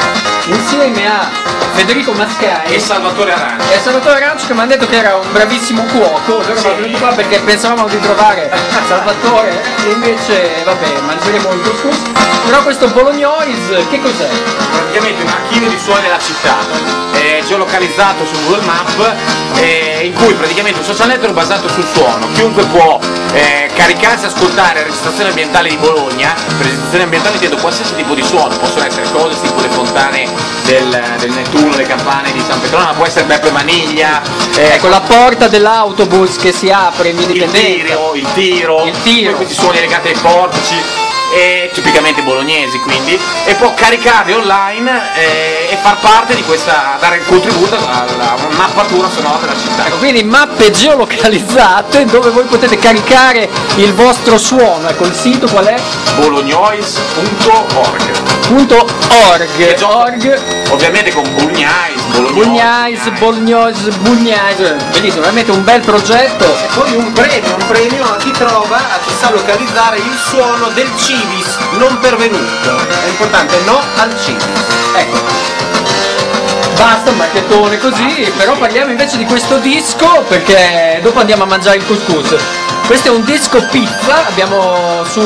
insieme 0.45 1.07
a 1.07 1.29
Federico 1.73 2.11
Mascai 2.13 2.73
E 2.73 2.79
Salvatore 2.79 3.33
Aranci. 3.33 3.71
e 3.73 3.79
Salvatore 3.81 4.15
Arancio 4.23 4.47
che 4.47 4.53
mi 4.53 4.59
hanno 4.59 4.69
detto 4.71 4.87
che 4.87 4.97
era 4.97 5.15
un 5.15 5.31
bravissimo 5.31 5.83
cuoco, 5.83 6.35
allora 6.39 6.55
Sì. 6.55 6.61
sono 6.61 6.75
venuto 6.75 6.97
qua 6.97 7.07
perché 7.13 7.39
pensavamo 7.39 7.87
di 7.87 7.99
trovare 7.99 8.51
Salvatore 8.87 9.61
e 9.85 9.91
invece 9.91 10.61
vabbè 10.65 10.99
mangeremo 11.05 11.51
il 11.51 11.61
couscous. 11.61 11.97
Però 12.45 12.61
questo 12.63 12.87
Bolognoise 12.89 13.85
che 13.89 14.01
cos'è? 14.01 14.27
praticamente 14.71 15.21
un 15.23 15.29
archivio 15.29 15.69
di 15.69 15.77
suoni 15.79 16.01
della 16.01 16.19
città, 16.19 16.55
eh, 17.13 17.43
geolocalizzato 17.47 18.25
su 18.25 18.33
Google 18.45 18.65
Map, 18.65 19.13
eh, 19.57 20.01
in 20.03 20.13
cui 20.15 20.33
praticamente 20.33 20.79
un 20.79 20.85
social 20.85 21.07
network 21.07 21.33
basato 21.33 21.69
sul 21.69 21.85
suono. 21.93 22.27
Chiunque 22.33 22.63
può 22.65 22.99
eh, 23.33 23.69
caricarsi 23.73 24.25
e 24.25 24.27
ascoltare 24.27 24.79
la 24.79 24.85
registrazione 24.85 25.29
ambientale 25.29 25.69
di 25.69 25.77
Bologna, 25.77 26.33
per 26.57 26.65
registrazione 26.65 27.03
ambientale 27.05 27.35
intendo 27.35 27.57
qualsiasi 27.57 27.95
tipo 27.95 28.13
di 28.13 28.23
suono, 28.23 28.55
possono 28.57 28.85
essere 28.85 29.09
cose 29.11 29.39
tipo 29.41 29.61
le 29.61 29.69
fontane 29.69 30.27
del, 30.65 31.03
del 31.19 31.31
Nettuno, 31.31 31.75
le 31.75 31.83
campane 31.85 32.31
di 32.31 32.41
San 32.45 32.59
Petrone, 32.59 32.85
ma 32.85 32.93
può 32.93 33.05
essere 33.05 33.25
Beppe 33.25 33.51
Maniglia, 33.51 34.21
eh, 34.57 34.73
Ecco 34.73 34.87
la 34.87 35.01
porta 35.01 35.47
dell'autobus 35.47 36.37
che 36.37 36.51
si 36.51 36.69
apre 36.69 37.09
in 37.09 37.17
il 37.17 37.23
indipendenza. 37.23 37.59
tiro, 37.67 38.13
il 38.15 38.27
tiro, 38.33 38.85
Il 38.85 39.01
tiro. 39.03 39.35
questi 39.35 39.53
suoni 39.53 39.79
legati 39.79 40.07
ai 40.09 40.17
portici, 40.21 40.75
tipicamente 41.73 42.21
bolognesi 42.21 42.79
quindi, 42.79 43.19
e 43.45 43.55
può 43.55 43.73
caricarli 43.73 44.33
online 44.33 45.15
eh, 45.15 45.69
e 45.71 45.77
far 45.81 45.97
parte 45.99 46.35
di 46.35 46.43
questa, 46.43 46.97
dare 46.99 47.17
il 47.17 47.25
contributo 47.25 47.75
alla 47.75 48.35
mappatura 48.55 49.09
sonora 49.09 49.39
della 49.39 49.57
città. 49.57 49.87
Ecco, 49.87 49.97
quindi 49.97 50.23
mappe 50.23 50.71
geolocalizzate 50.71 52.05
dove 52.05 52.29
voi 52.29 52.43
potete 52.43 52.77
caricare 52.77 53.49
il 53.75 53.93
vostro 53.93 54.37
suono. 54.37 54.87
Ecco 54.87 55.05
il 55.05 55.13
sito 55.13 55.47
qual 55.47 55.65
è? 55.65 55.79
bolognois.org 56.15 58.31
org. 59.91 60.71
Ovviamente 60.71 61.11
con 61.11 61.23
Bolognois, 61.33 62.00
Bugnais, 62.33 63.09
Bolognoise, 63.19 63.89
Bugnais. 63.99 64.57
Bellissimo, 64.91 65.21
veramente 65.21 65.51
un 65.51 65.63
bel 65.63 65.81
progetto. 65.81 66.45
E 66.45 66.67
poi 66.73 66.95
un 66.95 67.11
premio, 67.11 67.55
un 67.55 67.67
premio 67.67 68.03
a 68.03 68.15
chi 68.17 68.31
trova, 68.31 68.77
a 68.77 68.99
chi 69.05 69.13
sa 69.19 69.31
localizzare 69.31 69.97
il 69.97 70.17
suono 70.27 70.69
del 70.73 70.89
civis 70.97 71.57
non 71.77 71.97
pervenuto. 71.99 72.77
È 73.05 73.07
importante, 73.07 73.55
no 73.65 73.79
al 73.97 74.13
civis. 74.19 74.43
Ecco. 74.95 75.59
Basta 76.75 77.11
un 77.11 77.17
marchettone 77.17 77.77
così, 77.77 78.31
però 78.37 78.53
parliamo 78.57 78.91
invece 78.91 79.17
di 79.17 79.25
questo 79.25 79.57
disco 79.57 80.23
perché 80.27 80.99
dopo 81.03 81.19
andiamo 81.19 81.43
a 81.43 81.45
mangiare 81.45 81.77
il 81.77 81.85
couscous. 81.85 82.35
Questo 82.87 83.09
è 83.09 83.11
un 83.11 83.23
disco 83.23 83.63
pizza, 83.69 84.25
abbiamo 84.25 85.03
su 85.05 85.21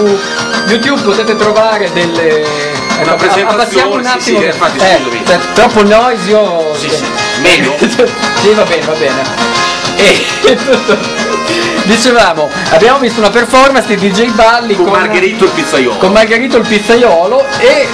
YouTube 0.67 1.02
potete 1.02 1.36
trovare 1.36 1.91
delle. 1.93 2.74
Una 3.01 3.13
ecco, 3.13 3.15
presentazione, 3.15 3.95
un 3.95 4.03
sì, 4.03 4.10
attimo. 4.10 4.39
sì, 4.39 4.45
infatti, 4.45 4.77
eh, 4.77 5.25
cioè, 5.25 5.39
troppo 5.53 5.84
noise 5.84 6.29
io. 6.29 6.73
Sì, 6.75 6.89
sì, 6.89 7.03
meglio. 7.41 7.75
sì, 7.79 8.51
va 8.53 8.63
bene, 8.63 8.86
va 8.86 8.93
bene. 8.93 9.23
E 9.97 10.25
dicevamo, 11.84 12.49
abbiamo 12.71 12.99
visto 12.99 13.19
una 13.19 13.29
performance 13.29 13.95
di 13.95 14.10
DJ 14.12 14.31
Balli 14.31 14.75
con 14.75 14.88
Margherito 14.88 15.45
il 15.45 15.51
pizzaiolo. 15.51 15.97
con 15.97 16.12
Margherito 16.12 16.58
il 16.58 16.67
pizzaiolo 16.67 17.45
e 17.60 17.88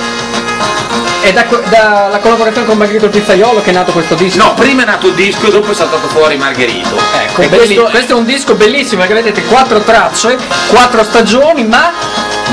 è 1.22 1.32
da, 1.34 1.46
dalla 1.70 2.18
collaborazione 2.18 2.66
con 2.66 2.78
Margherito 2.78 3.06
il 3.06 3.12
pizzaiolo 3.12 3.62
che 3.62 3.70
è 3.70 3.74
nato 3.74 3.92
questo 3.92 4.16
disco. 4.16 4.38
No, 4.38 4.54
prima 4.56 4.82
è 4.82 4.86
nato 4.86 5.08
il 5.08 5.14
disco 5.14 5.48
e 5.48 5.52
dopo 5.52 5.72
è 5.72 5.76
saltato 5.76 6.08
fuori 6.08 6.36
Margherito. 6.38 6.98
Ecco, 7.20 7.48
questo- 7.48 7.84
questo... 7.84 8.14
è 8.14 8.16
un 8.16 8.26
disco 8.26 8.56
bellissimo 8.56 9.02
perché 9.02 9.22
vedete 9.22 9.44
quattro 9.46 9.80
tracce, 9.82 10.38
quattro 10.70 11.04
stagioni, 11.04 11.64
ma 11.66 11.92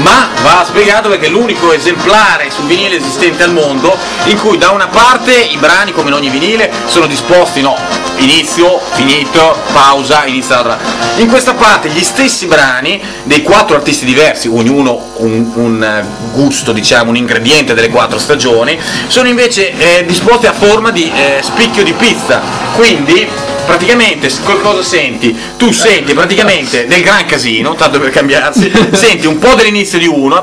ma 0.02 0.28
va 0.42 0.64
spiegato 0.66 1.08
perché 1.08 1.26
è 1.26 1.30
l'unico 1.30 1.72
esemplare 1.72 2.50
sul 2.50 2.66
vinile 2.66 2.96
esistente 2.96 3.42
al 3.42 3.52
mondo 3.52 3.96
in 4.24 4.38
cui 4.38 4.58
da 4.58 4.70
una 4.70 4.88
parte 4.88 5.34
i 5.34 5.56
brani 5.56 5.92
come 5.92 6.08
in 6.08 6.14
ogni 6.14 6.30
vinile 6.30 6.70
sono 6.86 7.06
disposti 7.06 7.60
no 7.60 7.76
inizio 8.18 8.80
finito 8.94 9.56
pausa 9.72 10.24
inizio 10.26 10.54
l'altra 10.54 10.78
in 11.16 11.28
questa 11.28 11.54
parte 11.54 11.88
gli 11.88 12.02
stessi 12.02 12.46
brani 12.46 13.00
dei 13.24 13.42
quattro 13.42 13.76
artisti 13.76 14.04
diversi 14.04 14.48
ognuno 14.48 15.12
un, 15.16 15.50
un, 15.54 15.82
eh, 15.82 16.04
gusto 16.32 16.72
diciamo 16.72 17.10
un 17.10 17.16
ingrediente 17.16 17.74
delle 17.74 17.88
quattro 17.88 18.18
stagioni 18.18 18.78
sono 19.08 19.28
invece 19.28 19.72
eh, 19.76 20.04
disposti 20.04 20.46
a 20.46 20.52
forma 20.52 20.90
di 20.90 21.10
eh, 21.14 21.40
spicchio 21.42 21.82
di 21.82 21.92
pizza. 21.92 22.40
Quindi 22.74 23.28
praticamente 23.68 24.30
cosa 24.62 24.82
senti? 24.82 25.36
Tu 25.58 25.70
senti 25.72 26.14
praticamente 26.14 26.86
del 26.86 27.02
gran 27.02 27.26
casino, 27.26 27.74
tanto 27.74 28.00
per 28.00 28.10
cambiarsi, 28.10 28.72
senti 28.92 29.26
un 29.26 29.38
po' 29.38 29.54
dell'inizio 29.54 29.98
di 29.98 30.06
uno, 30.06 30.42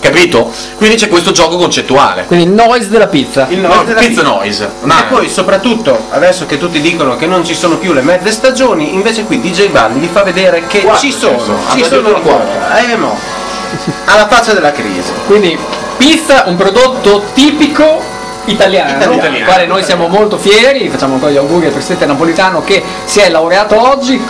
capito? 0.00 0.52
Quindi 0.76 0.96
c'è 0.96 1.08
questo 1.08 1.32
gioco 1.32 1.56
concettuale. 1.56 2.24
quindi 2.26 2.44
il 2.46 2.50
noise 2.52 2.88
della 2.88 3.08
pizza. 3.08 3.46
Il 3.50 3.58
No, 3.58 3.68
noise 3.68 3.84
della 3.86 4.00
pizza 4.00 4.20
pizza. 4.22 4.22
noise. 4.34 4.70
No, 4.82 4.98
E 4.98 5.02
poi 5.08 5.28
soprattutto, 5.28 6.06
adesso 6.10 6.46
che 6.46 6.56
tutti 6.58 6.80
dicono 6.80 7.16
che 7.16 7.26
non 7.26 7.44
ci 7.44 7.54
sono 7.54 7.76
più 7.76 7.92
le 7.92 8.02
mezze 8.02 8.30
stagioni, 8.30 8.94
invece 8.94 9.24
qui 9.24 9.40
DJ 9.40 9.68
Balli 9.70 9.98
vi 9.98 10.08
fa 10.10 10.22
vedere 10.22 10.64
che 10.68 10.82
Quattro 10.82 11.00
ci 11.00 11.12
sono, 11.12 11.38
sono. 11.40 11.58
ci 11.74 11.82
sono 11.84 12.14
ancora. 12.14 12.78
Eh 12.78 12.96
mo. 12.96 13.18
Alla 14.04 14.28
faccia 14.28 14.52
della 14.52 14.70
crisi. 14.70 15.10
Quindi 15.26 15.58
pizza, 15.96 16.44
un 16.46 16.54
prodotto 16.56 17.24
tipico 17.34 18.12
italiano, 18.46 18.90
Italiano. 18.96 19.20
del 19.20 19.44
quale 19.44 19.66
noi 19.66 19.82
siamo 19.82 20.08
molto 20.08 20.38
fieri, 20.38 20.88
facciamo 20.88 21.14
ancora 21.14 21.32
gli 21.32 21.36
auguri 21.36 21.66
al 21.66 21.72
presidente 21.72 22.06
napolitano 22.06 22.62
che 22.62 22.82
si 23.04 23.20
è 23.20 23.28
laureato 23.28 23.80
oggi, 23.80 24.20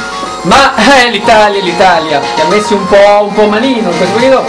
ma 0.42 0.74
eh, 0.76 1.10
l'Italia, 1.10 1.62
l'Italia, 1.62 2.20
ti 2.34 2.40
ha 2.40 2.46
messi 2.46 2.74
un 2.74 2.86
po', 2.86 3.26
un 3.26 3.32
po' 3.32 3.46
malino 3.46 3.90
in 3.90 3.96
questo 3.96 4.14
periodo 4.14 4.44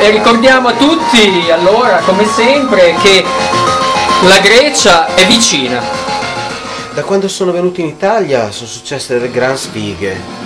e 0.00 0.10
ricordiamo 0.10 0.68
a 0.68 0.72
tutti 0.72 1.50
allora 1.50 2.00
come 2.04 2.24
sempre 2.26 2.94
che 3.02 3.24
la 4.22 4.38
Grecia 4.38 5.14
è 5.14 5.26
vicina. 5.26 5.82
Da 6.94 7.02
quando 7.02 7.26
sono 7.26 7.52
venuti 7.52 7.80
in 7.80 7.88
Italia 7.88 8.50
sono 8.50 8.68
successe 8.68 9.14
delle 9.14 9.30
gran 9.30 9.56
sfighe. 9.56 10.40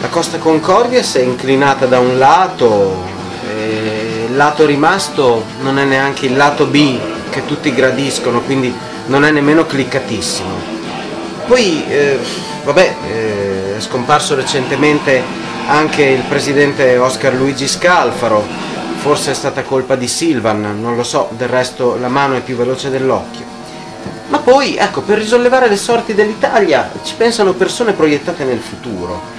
La 0.00 0.08
Costa 0.08 0.38
Concordia 0.38 1.02
si 1.02 1.18
è 1.18 1.22
inclinata 1.22 1.86
da 1.86 1.98
un 1.98 2.18
lato 2.18 3.04
e 3.48 4.26
il 4.28 4.36
lato 4.36 4.66
rimasto 4.66 5.44
non 5.62 5.78
è 5.78 5.84
neanche 5.84 6.26
il 6.26 6.36
lato 6.36 6.66
B 6.66 6.98
che 7.36 7.44
tutti 7.44 7.74
gradiscono, 7.74 8.40
quindi 8.40 8.74
non 9.08 9.22
è 9.22 9.30
nemmeno 9.30 9.66
cliccatissimo. 9.66 10.74
Poi, 11.46 11.84
eh, 11.86 12.18
vabbè, 12.64 12.94
eh, 13.06 13.76
è 13.76 13.80
scomparso 13.80 14.34
recentemente 14.34 15.22
anche 15.66 16.02
il 16.02 16.22
presidente 16.22 16.96
Oscar 16.96 17.34
Luigi 17.34 17.68
Scalfaro, 17.68 18.42
forse 18.96 19.32
è 19.32 19.34
stata 19.34 19.62
colpa 19.64 19.96
di 19.96 20.08
Silvan, 20.08 20.80
non 20.80 20.96
lo 20.96 21.02
so, 21.02 21.28
del 21.36 21.48
resto 21.48 21.98
la 22.00 22.08
mano 22.08 22.36
è 22.36 22.40
più 22.40 22.56
veloce 22.56 22.88
dell'occhio. 22.88 23.44
Ma 24.28 24.38
poi, 24.38 24.76
ecco, 24.76 25.02
per 25.02 25.18
risollevare 25.18 25.68
le 25.68 25.76
sorti 25.76 26.14
dell'Italia 26.14 26.90
ci 27.04 27.14
pensano 27.16 27.52
persone 27.52 27.92
proiettate 27.92 28.44
nel 28.44 28.60
futuro. 28.60 29.34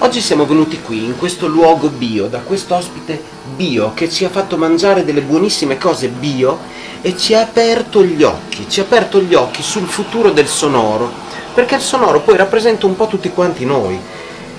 Oggi 0.00 0.20
siamo 0.20 0.44
venuti 0.44 0.80
qui, 0.82 1.02
in 1.02 1.16
questo 1.16 1.46
luogo 1.48 1.88
bio, 1.88 2.26
da 2.26 2.40
questo 2.40 2.76
ospite 2.76 3.20
bio 3.56 3.92
che 3.94 4.10
ci 4.10 4.24
ha 4.24 4.28
fatto 4.28 4.58
mangiare 4.58 5.04
delle 5.04 5.22
buonissime 5.22 5.78
cose 5.78 6.08
bio 6.08 6.58
e 7.00 7.16
ci 7.16 7.34
ha 7.34 7.40
aperto 7.40 8.02
gli 8.02 8.22
occhi, 8.22 8.66
ci 8.68 8.80
ha 8.80 8.82
aperto 8.82 9.20
gli 9.20 9.34
occhi 9.34 9.62
sul 9.62 9.86
futuro 9.86 10.30
del 10.30 10.48
sonoro, 10.48 11.10
perché 11.54 11.76
il 11.76 11.80
sonoro 11.80 12.20
poi 12.20 12.36
rappresenta 12.36 12.86
un 12.86 12.96
po' 12.96 13.06
tutti 13.06 13.30
quanti 13.30 13.64
noi. 13.64 13.98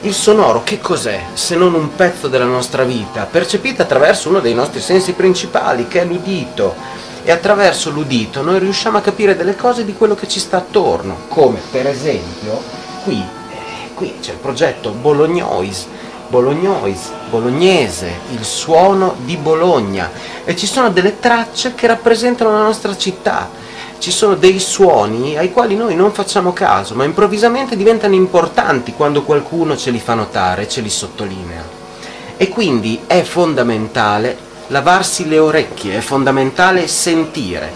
Il 0.02 0.14
sonoro 0.14 0.64
che 0.64 0.80
cos'è 0.80 1.22
se 1.34 1.56
non 1.56 1.74
un 1.74 1.94
pezzo 1.96 2.30
della 2.30 2.46
nostra 2.46 2.84
vita, 2.84 3.28
percepita 3.30 3.84
attraverso 3.84 4.30
uno 4.30 4.40
dei 4.40 4.54
nostri 4.54 4.80
sensi 4.80 5.12
principali, 5.12 5.88
che 5.90 6.02
è 6.02 6.06
l'udito. 6.06 6.76
E 7.24 7.32
attraverso 7.32 7.90
l'udito 7.90 8.42
noi 8.42 8.60
riusciamo 8.60 8.98
a 8.98 9.02
capire 9.02 9.36
delle 9.36 9.58
cose 9.58 9.84
di 9.84 9.94
quello 9.94 10.16
che 10.16 10.28
ci 10.28 10.40
sta 10.40 10.58
attorno, 10.58 11.18
come 11.28 11.60
per 11.70 11.86
esempio 11.86 12.62
qui, 13.04 13.22
eh, 13.22 13.94
qui 13.94 14.16
c'è 14.22 14.32
il 14.32 14.38
progetto 14.38 14.92
Bolognoise, 14.92 15.88
bolognoise, 16.30 17.12
bolognese, 17.30 18.20
il 18.32 18.44
suono 18.44 19.16
di 19.26 19.36
Bologna 19.36 20.10
e 20.46 20.56
ci 20.56 20.68
sono 20.68 20.90
delle 20.90 21.20
tracce 21.20 21.74
che 21.76 21.88
rappresentano 21.88 22.52
la 22.52 22.62
nostra 22.62 22.96
città. 22.96 23.50
Ci 23.98 24.12
sono 24.12 24.36
dei 24.36 24.60
suoni 24.60 25.38
ai 25.38 25.52
quali 25.52 25.76
noi 25.76 25.96
non 25.96 26.14
facciamo 26.14 26.54
caso, 26.54 26.96
ma 26.96 27.04
improvvisamente 27.04 27.76
diventano 27.76 28.14
importanti 28.14 28.94
quando 28.94 29.24
qualcuno 29.24 29.76
ce 29.76 29.92
li 29.92 30.00
fa 30.00 30.14
notare, 30.14 30.70
ce 30.70 30.80
li 30.80 30.90
sottolinea. 30.90 31.78
E 32.38 32.48
quindi 32.48 33.02
è 33.08 33.22
fondamentale 33.24 34.38
lavarsi 34.68 35.28
le 35.28 35.40
orecchie, 35.40 35.98
è 35.98 36.00
fondamentale 36.00 36.88
sentire, 36.88 37.70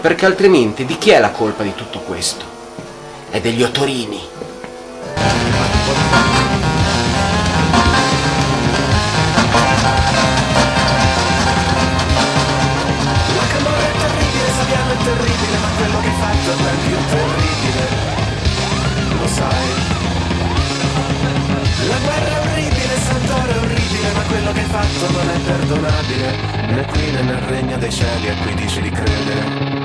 perché 0.00 0.26
altrimenti 0.26 0.84
di 0.84 0.96
chi 0.98 1.10
è 1.10 1.18
la 1.18 1.30
colpa 1.30 1.64
di 1.64 1.74
tutto 1.74 1.98
questo? 2.00 2.44
È 3.30 3.40
degli 3.40 3.62
otorini. 3.62 4.20
Fatto 24.74 25.12
non 25.12 25.30
è 25.30 25.38
perdonabile. 25.38 26.36
Né 26.66 26.84
qui 26.86 27.10
né 27.12 27.22
nel 27.22 27.42
regno 27.42 27.76
dei 27.78 27.92
cieli 27.92 28.28
a 28.28 28.34
cui 28.42 28.54
dici 28.54 28.80
di 28.80 28.90
credere. 28.90 29.83